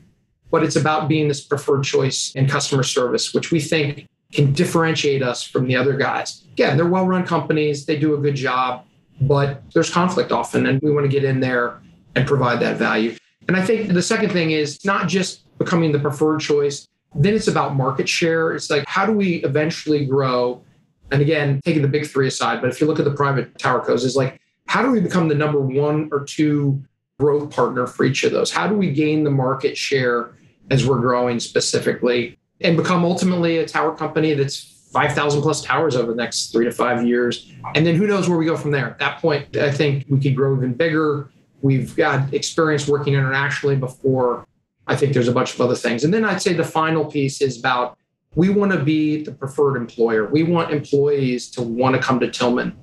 but 0.52 0.64
it's 0.64 0.76
about 0.76 1.08
being 1.08 1.28
this 1.28 1.42
preferred 1.42 1.84
choice 1.84 2.32
in 2.36 2.48
customer 2.48 2.84
service, 2.84 3.34
which 3.34 3.52
we 3.52 3.60
think 3.60 4.08
can 4.32 4.54
differentiate 4.54 5.22
us 5.22 5.44
from 5.44 5.68
the 5.68 5.76
other 5.76 5.94
guys. 5.98 6.44
Again, 6.54 6.78
they're 6.78 6.88
well 6.88 7.06
run 7.06 7.26
companies, 7.26 7.86
they 7.86 8.00
do 8.00 8.14
a 8.16 8.18
good 8.18 8.36
job, 8.36 8.86
but 9.22 9.62
there's 9.74 9.90
conflict 9.90 10.32
often, 10.32 10.66
and 10.66 10.82
we 10.82 10.92
want 10.92 11.04
to 11.06 11.10
get 11.10 11.24
in 11.24 11.40
there 11.40 11.82
and 12.16 12.28
provide 12.28 12.60
that 12.62 12.78
value. 12.78 13.16
And 13.48 13.58
I 13.58 13.66
think 13.66 13.94
the 13.94 14.02
second 14.02 14.32
thing 14.32 14.52
is 14.52 14.84
not 14.86 15.08
just 15.08 15.44
becoming 15.58 15.92
the 15.92 16.00
preferred 16.00 16.40
choice, 16.40 16.88
then 17.16 17.34
it's 17.34 17.48
about 17.48 17.76
market 17.76 18.10
share. 18.10 18.54
It's 18.54 18.70
like, 18.70 18.86
how 18.88 19.06
do 19.06 19.12
we 19.12 19.36
eventually 19.44 20.06
grow? 20.06 20.64
And 21.12 21.22
again, 21.22 21.62
taking 21.64 21.82
the 21.82 21.88
big 21.88 22.08
three 22.08 22.28
aside, 22.28 22.62
but 22.62 22.70
if 22.70 22.82
you 22.82 22.88
look 22.88 23.00
at 23.00 23.06
the 23.06 23.14
private 23.14 23.58
tower 23.60 23.82
cos, 23.82 24.04
is 24.04 24.16
like, 24.16 24.40
how 24.68 24.82
do 24.82 24.90
we 24.90 25.00
become 25.00 25.28
the 25.28 25.36
number 25.36 25.60
one 25.60 26.10
or 26.12 26.24
two 26.24 26.82
growth 27.20 27.52
partner 27.52 27.86
for 27.86 28.06
each 28.06 28.24
of 28.24 28.32
those? 28.32 28.52
How 28.52 28.68
do 28.68 28.76
we 28.76 28.92
gain 28.92 29.24
the 29.24 29.30
market 29.30 29.78
share 29.78 30.32
as 30.72 30.86
we're 30.86 31.00
growing 31.00 31.40
specifically 31.40 32.38
and 32.62 32.76
become 32.76 33.06
ultimately 33.06 33.58
a 33.58 33.68
tower 33.68 33.96
company 33.96 34.34
that's 34.34 34.90
5,000 34.92 35.42
plus 35.42 35.62
towers 35.62 35.96
over 35.96 36.12
the 36.12 36.18
next 36.18 36.52
three 36.52 36.66
to 36.66 36.72
five 36.72 37.06
years? 37.06 37.52
And 37.76 37.86
then 37.86 37.96
who 37.96 38.08
knows 38.08 38.28
where 38.28 38.38
we 38.38 38.46
go 38.46 38.58
from 38.58 38.72
there? 38.72 38.88
At 38.88 39.00
that 39.00 39.20
point, 39.20 39.56
I 39.58 39.72
think 39.72 40.06
we 40.10 40.20
could 40.20 40.36
grow 40.36 40.56
even 40.56 40.74
bigger. 40.74 41.30
We've 41.64 41.96
got 41.96 42.34
experience 42.34 42.90
working 42.90 43.14
internationally 43.14 43.78
before. 43.78 44.46
I 44.86 44.98
think 44.98 45.14
there's 45.14 45.30
a 45.30 45.34
bunch 45.34 45.54
of 45.54 45.62
other 45.62 45.76
things. 45.76 46.04
And 46.04 46.14
then 46.14 46.26
I'd 46.26 46.42
say 46.42 46.54
the 46.54 46.64
final 46.64 47.06
piece 47.06 47.42
is 47.42 47.58
about 47.58 47.98
we 48.36 48.50
want 48.50 48.74
to 48.74 48.84
be 48.84 49.24
the 49.24 49.32
preferred 49.32 49.78
employer. 49.78 50.28
We 50.28 50.44
want 50.44 50.72
employees 50.72 51.50
to 51.52 51.62
want 51.62 51.96
to 51.96 52.02
come 52.02 52.20
to 52.20 52.30
Tillman. 52.30 52.76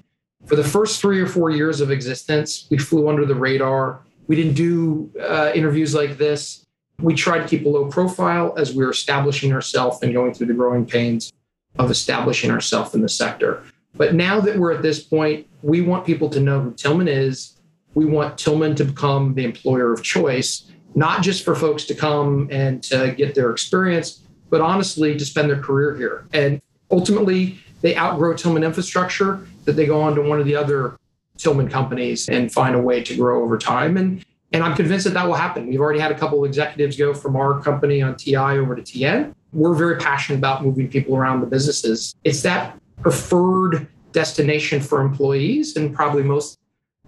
For 0.46 0.56
the 0.56 0.64
first 0.64 0.98
three 1.00 1.20
or 1.20 1.26
four 1.26 1.50
years 1.50 1.82
of 1.82 1.90
existence, 1.90 2.66
we 2.70 2.78
flew 2.78 3.10
under 3.10 3.26
the 3.26 3.34
radar. 3.34 4.00
We 4.28 4.36
didn't 4.36 4.54
do 4.54 5.12
uh, 5.20 5.52
interviews 5.54 5.94
like 5.94 6.16
this. 6.16 6.64
We 7.00 7.14
tried 7.14 7.40
to 7.40 7.48
keep 7.48 7.66
a 7.66 7.68
low 7.68 7.86
profile 7.86 8.54
as 8.56 8.74
we 8.74 8.82
were 8.82 8.92
establishing 8.92 9.52
ourselves 9.52 9.98
and 10.02 10.14
going 10.14 10.32
through 10.32 10.46
the 10.46 10.54
growing 10.54 10.86
pains 10.86 11.32
of 11.78 11.90
establishing 11.90 12.50
ourselves 12.50 12.94
in 12.94 13.02
the 13.02 13.08
sector. 13.10 13.62
But 13.94 14.14
now 14.14 14.40
that 14.40 14.56
we're 14.56 14.72
at 14.72 14.82
this 14.82 15.02
point, 15.02 15.46
we 15.62 15.82
want 15.82 16.06
people 16.06 16.30
to 16.30 16.40
know 16.40 16.60
who 16.60 16.72
Tillman 16.72 17.08
is 17.08 17.59
we 17.94 18.04
want 18.04 18.38
Tillman 18.38 18.74
to 18.76 18.84
become 18.84 19.34
the 19.34 19.44
employer 19.44 19.92
of 19.92 20.02
choice, 20.02 20.70
not 20.94 21.22
just 21.22 21.44
for 21.44 21.54
folks 21.54 21.84
to 21.84 21.94
come 21.94 22.48
and 22.50 22.82
to 22.84 23.12
get 23.16 23.34
their 23.34 23.50
experience, 23.50 24.20
but 24.48 24.60
honestly 24.60 25.16
to 25.16 25.24
spend 25.24 25.50
their 25.50 25.60
career 25.60 25.96
here. 25.96 26.26
And 26.32 26.60
ultimately, 26.90 27.58
they 27.80 27.96
outgrow 27.96 28.34
Tillman 28.34 28.64
infrastructure, 28.64 29.46
that 29.64 29.72
they 29.72 29.86
go 29.86 30.00
on 30.00 30.14
to 30.14 30.22
one 30.22 30.40
of 30.40 30.46
the 30.46 30.56
other 30.56 30.96
Tillman 31.36 31.68
companies 31.68 32.28
and 32.28 32.52
find 32.52 32.74
a 32.74 32.78
way 32.80 33.02
to 33.02 33.16
grow 33.16 33.42
over 33.42 33.56
time. 33.58 33.96
And 33.96 34.24
and 34.52 34.64
I'm 34.64 34.74
convinced 34.74 35.04
that 35.04 35.14
that 35.14 35.26
will 35.28 35.34
happen. 35.34 35.68
We've 35.68 35.80
already 35.80 36.00
had 36.00 36.10
a 36.10 36.18
couple 36.18 36.42
of 36.42 36.48
executives 36.48 36.96
go 36.96 37.14
from 37.14 37.36
our 37.36 37.60
company 37.60 38.02
on 38.02 38.16
TI 38.16 38.36
over 38.36 38.74
to 38.74 38.82
TN. 38.82 39.32
We're 39.52 39.74
very 39.74 39.96
passionate 39.96 40.38
about 40.38 40.64
moving 40.64 40.88
people 40.88 41.16
around 41.16 41.40
the 41.40 41.46
businesses. 41.46 42.16
It's 42.24 42.42
that 42.42 42.76
preferred 43.00 43.86
destination 44.10 44.80
for 44.80 45.00
employees 45.02 45.76
and 45.76 45.94
probably 45.94 46.24
most 46.24 46.58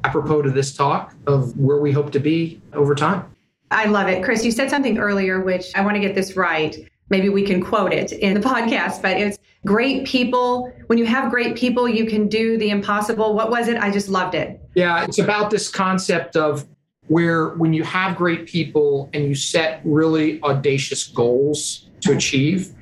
apropos 0.05 0.43
to 0.43 0.51
this 0.51 0.75
talk 0.75 1.15
of 1.27 1.57
where 1.57 1.79
we 1.79 1.93
hope 1.93 2.13
to 2.13 2.21
be 2.21 2.61
over 2.73 2.95
time. 2.95 3.33
I 3.71 3.87
love 3.87 4.09
it. 4.09 4.23
Chris, 4.23 4.45
you 4.45 4.51
said 4.51 4.69
something 4.69 4.99
earlier, 4.99 5.41
which 5.41 5.73
I 5.75 5.81
want 5.81 5.95
to 5.95 6.01
get 6.01 6.15
this 6.15 6.37
right. 6.37 6.77
Maybe 7.09 7.29
we 7.29 7.43
can 7.43 7.63
quote 7.63 7.93
it 7.93 8.13
in 8.13 8.35
the 8.35 8.41
podcast, 8.49 9.03
but 9.03 9.17
it's 9.17 9.39
great 9.67 10.07
people. 10.07 10.73
When 10.87 10.99
you 10.99 11.07
have 11.07 11.31
great 11.31 11.57
people, 11.57 11.89
you 11.89 12.07
can 12.07 12.29
do 12.29 12.59
the 12.59 12.71
impossible. 12.71 13.35
What 13.35 13.51
was 13.51 13.69
it? 13.69 13.79
I 13.79 13.91
just 13.91 14.09
loved 14.09 14.35
it. 14.35 14.61
Yeah, 14.75 15.05
it's 15.05 15.19
about 15.19 15.51
this 15.51 15.69
concept 15.69 16.37
of 16.37 16.67
where 17.09 17.51
when 17.51 17.73
you 17.73 17.83
have 17.83 18.17
great 18.17 18.47
people 18.47 19.11
and 19.13 19.25
you 19.25 19.35
set 19.35 19.81
really 19.85 20.41
audacious 20.43 21.09
goals 21.09 21.91
to 22.01 22.13
achieve, 22.13 22.75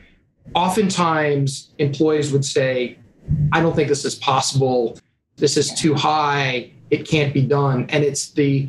oftentimes 0.55 1.71
employees 1.79 2.33
would 2.33 2.45
say, 2.45 2.99
I 3.53 3.61
don't 3.61 3.75
think 3.75 3.89
this 3.89 4.05
is 4.05 4.15
possible. 4.15 4.99
This 5.37 5.57
is 5.57 5.73
too 5.73 5.95
high 5.95 6.73
it 6.91 7.07
can't 7.07 7.33
be 7.33 7.43
done. 7.43 7.87
And 7.89 8.05
it's 8.05 8.31
the 8.31 8.69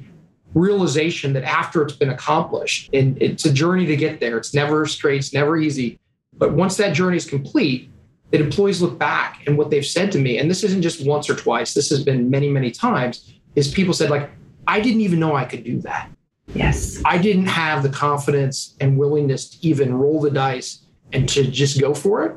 realization 0.54 1.34
that 1.34 1.44
after 1.44 1.82
it's 1.82 1.96
been 1.96 2.10
accomplished, 2.10 2.90
and 2.94 3.22
it's 3.22 3.46
a 3.46 3.54
journey 3.54 3.86
to 3.86 3.96
get 3.96 4.20
there, 4.20 4.38
it's 4.38 4.54
never 4.54 4.86
straight, 4.86 5.20
it's 5.20 5.34
never 5.34 5.58
easy. 5.58 6.00
But 6.38 6.54
once 6.54 6.78
that 6.78 6.94
journey 6.94 7.18
is 7.18 7.26
complete, 7.26 7.90
that 8.32 8.42
employees 8.42 8.82
look 8.82 8.98
back 8.98 9.44
and 9.46 9.58
what 9.58 9.70
they've 9.70 9.86
said 9.86 10.12
to 10.14 10.20
me, 10.20 10.38
and 10.38 10.50
this 10.50 10.64
isn't 10.64 10.82
just 10.82 11.06
once 11.06 11.30
or 11.30 11.36
twice, 11.36 11.74
this 11.74 11.90
has 11.90 12.04
been 12.04 12.30
many, 12.30 12.50
many 12.50 12.72
times, 12.72 13.34
is 13.56 13.72
people 13.72 13.94
said, 13.94 14.10
like, 14.10 14.30
I 14.68 14.80
didn't 14.80 15.02
even 15.02 15.20
know 15.20 15.36
I 15.36 15.46
could 15.46 15.64
do 15.64 15.82
that. 15.82 16.10
Yes. 16.54 17.02
I 17.06 17.18
didn't 17.18 17.48
have 17.48 17.84
the 17.84 17.90
confidence 17.90 18.76
and 18.80 18.98
willingness 18.98 19.50
to 19.50 19.68
even 19.68 19.94
roll 19.94 20.22
the 20.22 20.32
dice 20.32 20.80
and 21.14 21.28
to 21.30 21.50
just 21.50 21.80
go 21.80 21.94
for 21.94 22.26
it. 22.26 22.36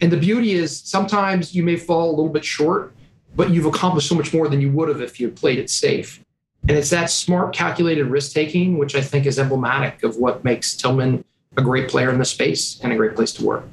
And 0.00 0.10
the 0.10 0.16
beauty 0.16 0.52
is 0.52 0.80
sometimes 0.80 1.54
you 1.54 1.62
may 1.62 1.76
fall 1.76 2.10
a 2.10 2.14
little 2.14 2.28
bit 2.28 2.44
short, 2.44 2.94
but 3.34 3.50
you've 3.50 3.66
accomplished 3.66 4.08
so 4.08 4.14
much 4.14 4.32
more 4.32 4.48
than 4.48 4.60
you 4.60 4.70
would 4.72 4.88
have 4.88 5.00
if 5.00 5.18
you 5.18 5.30
played 5.30 5.58
it 5.58 5.70
safe. 5.70 6.22
And 6.68 6.76
it's 6.76 6.90
that 6.90 7.10
smart, 7.10 7.54
calculated 7.54 8.04
risk 8.04 8.32
taking, 8.32 8.78
which 8.78 8.94
I 8.94 9.00
think 9.00 9.26
is 9.26 9.38
emblematic 9.38 10.02
of 10.04 10.16
what 10.16 10.44
makes 10.44 10.76
Tillman 10.76 11.24
a 11.56 11.62
great 11.62 11.88
player 11.88 12.10
in 12.10 12.18
the 12.18 12.24
space 12.24 12.80
and 12.82 12.92
a 12.92 12.96
great 12.96 13.16
place 13.16 13.32
to 13.34 13.44
work. 13.44 13.64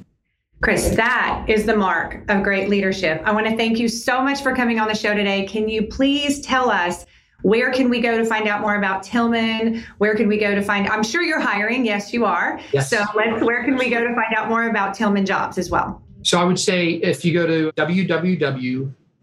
Chris, 0.60 0.90
that 0.90 1.46
is 1.48 1.64
the 1.64 1.76
mark 1.76 2.20
of 2.28 2.42
great 2.42 2.68
leadership. 2.68 3.22
I 3.24 3.32
want 3.32 3.46
to 3.46 3.56
thank 3.56 3.78
you 3.78 3.88
so 3.88 4.22
much 4.22 4.42
for 4.42 4.54
coming 4.54 4.78
on 4.78 4.88
the 4.88 4.94
show 4.94 5.14
today. 5.14 5.46
Can 5.46 5.68
you 5.68 5.86
please 5.86 6.40
tell 6.42 6.68
us 6.68 7.06
where 7.42 7.72
can 7.72 7.88
we 7.88 8.00
go 8.00 8.18
to 8.18 8.24
find 8.26 8.46
out 8.46 8.60
more 8.60 8.76
about 8.76 9.02
Tillman? 9.02 9.82
Where 9.96 10.14
can 10.14 10.28
we 10.28 10.36
go 10.36 10.54
to 10.54 10.60
find 10.60 10.86
I'm 10.88 11.02
sure 11.02 11.22
you're 11.22 11.40
hiring. 11.40 11.86
Yes, 11.86 12.12
you 12.12 12.26
are. 12.26 12.60
Yes. 12.72 12.90
So 12.90 13.02
let's 13.14 13.42
where 13.42 13.64
can 13.64 13.76
we 13.76 13.88
go 13.88 14.00
to 14.00 14.14
find 14.14 14.34
out 14.36 14.50
more 14.50 14.68
about 14.68 14.94
Tillman 14.94 15.24
jobs 15.24 15.56
as 15.56 15.70
well? 15.70 16.02
So 16.22 16.38
I 16.38 16.44
would 16.44 16.58
say 16.58 16.90
if 16.90 17.24
you 17.24 17.32
go 17.32 17.46
to 17.46 17.72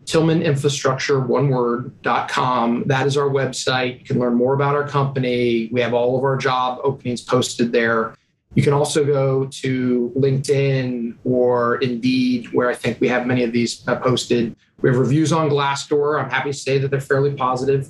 www.tillmaninfrastructure.com, 0.07 2.83
that 2.85 3.05
is 3.05 3.17
our 3.17 3.29
website. 3.29 3.99
You 3.99 4.05
can 4.05 4.19
learn 4.19 4.35
more 4.35 4.53
about 4.53 4.75
our 4.75 4.87
company. 4.87 5.67
We 5.71 5.81
have 5.81 5.93
all 5.93 6.17
of 6.17 6.23
our 6.23 6.37
job 6.37 6.79
openings 6.83 7.19
posted 7.21 7.73
there. 7.73 8.15
You 8.55 8.63
can 8.63 8.73
also 8.73 9.05
go 9.05 9.45
to 9.45 10.11
LinkedIn 10.15 11.15
or 11.25 11.75
Indeed, 11.77 12.51
where 12.53 12.69
I 12.69 12.73
think 12.73 12.99
we 12.99 13.07
have 13.09 13.27
many 13.27 13.43
of 13.43 13.51
these 13.51 13.87
uh, 13.87 13.97
posted. 13.97 14.55
We 14.81 14.89
have 14.89 14.97
reviews 14.97 15.31
on 15.31 15.49
Glassdoor. 15.49 16.23
I'm 16.23 16.29
happy 16.29 16.51
to 16.51 16.57
say 16.57 16.79
that 16.79 16.89
they're 16.89 17.01
fairly 17.01 17.33
positive. 17.33 17.89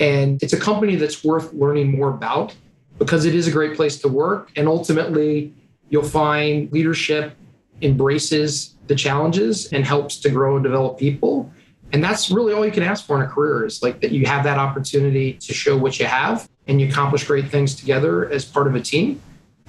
And 0.00 0.42
it's 0.42 0.52
a 0.52 0.58
company 0.58 0.96
that's 0.96 1.24
worth 1.24 1.52
learning 1.52 1.96
more 1.96 2.10
about 2.10 2.56
because 2.98 3.24
it 3.26 3.34
is 3.34 3.46
a 3.46 3.52
great 3.52 3.76
place 3.76 4.00
to 4.00 4.08
work. 4.08 4.50
And 4.56 4.66
ultimately, 4.68 5.54
you'll 5.90 6.02
find 6.02 6.72
leadership 6.72 7.34
embraces 7.82 8.74
the 8.88 8.94
challenges 8.94 9.72
and 9.72 9.84
helps 9.84 10.18
to 10.20 10.30
grow 10.30 10.56
and 10.56 10.64
develop 10.64 10.98
people. 10.98 11.50
And 11.92 12.04
that's 12.04 12.30
really 12.30 12.52
all 12.52 12.64
you 12.64 12.72
can 12.72 12.82
ask 12.82 13.06
for 13.06 13.16
in 13.16 13.22
a 13.22 13.28
career 13.28 13.64
is 13.64 13.82
like 13.82 14.00
that 14.00 14.12
you 14.12 14.26
have 14.26 14.44
that 14.44 14.58
opportunity 14.58 15.34
to 15.34 15.54
show 15.54 15.76
what 15.76 15.98
you 15.98 16.06
have 16.06 16.48
and 16.66 16.80
you 16.80 16.88
accomplish 16.88 17.24
great 17.24 17.48
things 17.48 17.74
together 17.74 18.30
as 18.30 18.44
part 18.44 18.66
of 18.66 18.74
a 18.74 18.80
team. 18.80 19.20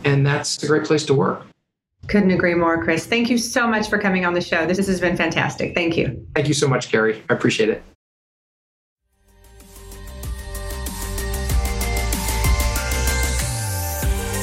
And 0.04 0.26
that's 0.26 0.62
a 0.64 0.68
great 0.68 0.84
place 0.84 1.06
to 1.06 1.14
work. 1.14 1.46
Couldn't 2.08 2.32
agree 2.32 2.56
more, 2.56 2.84
Chris. 2.84 3.06
Thank 3.06 3.30
you 3.30 3.38
so 3.38 3.68
much 3.68 3.88
for 3.90 4.00
coming 4.00 4.26
on 4.26 4.34
the 4.34 4.42
show. 4.42 4.66
This 4.66 4.78
has 4.86 5.00
been 5.00 5.16
fantastic. 5.16 5.76
Thank 5.76 5.96
you. 5.96 6.26
Thank 6.36 6.48
you 6.48 6.54
so 6.54 6.68
much, 6.68 6.90
Carrie. 6.92 7.24
I 7.30 7.34
appreciate 7.34 7.70
it. 7.70 7.84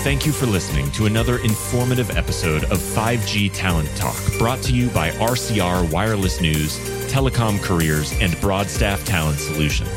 Thank 0.07 0.25
you 0.25 0.31
for 0.31 0.47
listening 0.47 0.89
to 0.93 1.07
another 1.07 1.39
informative 1.39 2.17
episode 2.17 2.63
of 2.65 2.79
5G 2.79 3.51
Talent 3.53 3.89
Talk, 3.97 4.17
brought 4.39 4.63
to 4.63 4.73
you 4.73 4.89
by 4.91 5.11
RCR 5.11 5.91
Wireless 5.91 6.41
News, 6.41 6.79
Telecom 7.17 7.63
Careers, 7.63 8.13
and 8.21 8.39
Broadstaff 8.43 9.03
Talent 9.07 9.39
Solutions. 9.39 9.89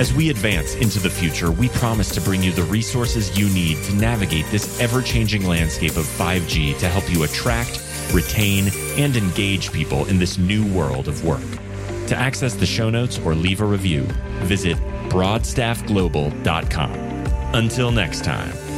As 0.00 0.14
we 0.14 0.30
advance 0.30 0.74
into 0.76 0.98
the 0.98 1.10
future, 1.10 1.50
we 1.50 1.68
promise 1.68 2.08
to 2.14 2.20
bring 2.22 2.42
you 2.42 2.50
the 2.50 2.62
resources 2.62 3.38
you 3.38 3.50
need 3.50 3.76
to 3.84 3.92
navigate 3.92 4.46
this 4.46 4.80
ever 4.80 5.02
changing 5.02 5.44
landscape 5.44 5.98
of 5.98 6.06
5G 6.06 6.78
to 6.78 6.88
help 6.88 7.12
you 7.12 7.24
attract, 7.24 7.84
retain, 8.14 8.70
and 8.96 9.18
engage 9.18 9.70
people 9.70 10.06
in 10.06 10.18
this 10.18 10.38
new 10.38 10.66
world 10.74 11.08
of 11.08 11.22
work. 11.26 11.44
To 12.06 12.16
access 12.16 12.54
the 12.54 12.64
show 12.64 12.88
notes 12.88 13.18
or 13.18 13.34
leave 13.34 13.60
a 13.60 13.66
review, 13.66 14.04
visit 14.44 14.78
broadstaffglobal.com. 15.10 16.92
Until 17.54 17.90
next 17.90 18.24
time. 18.24 18.69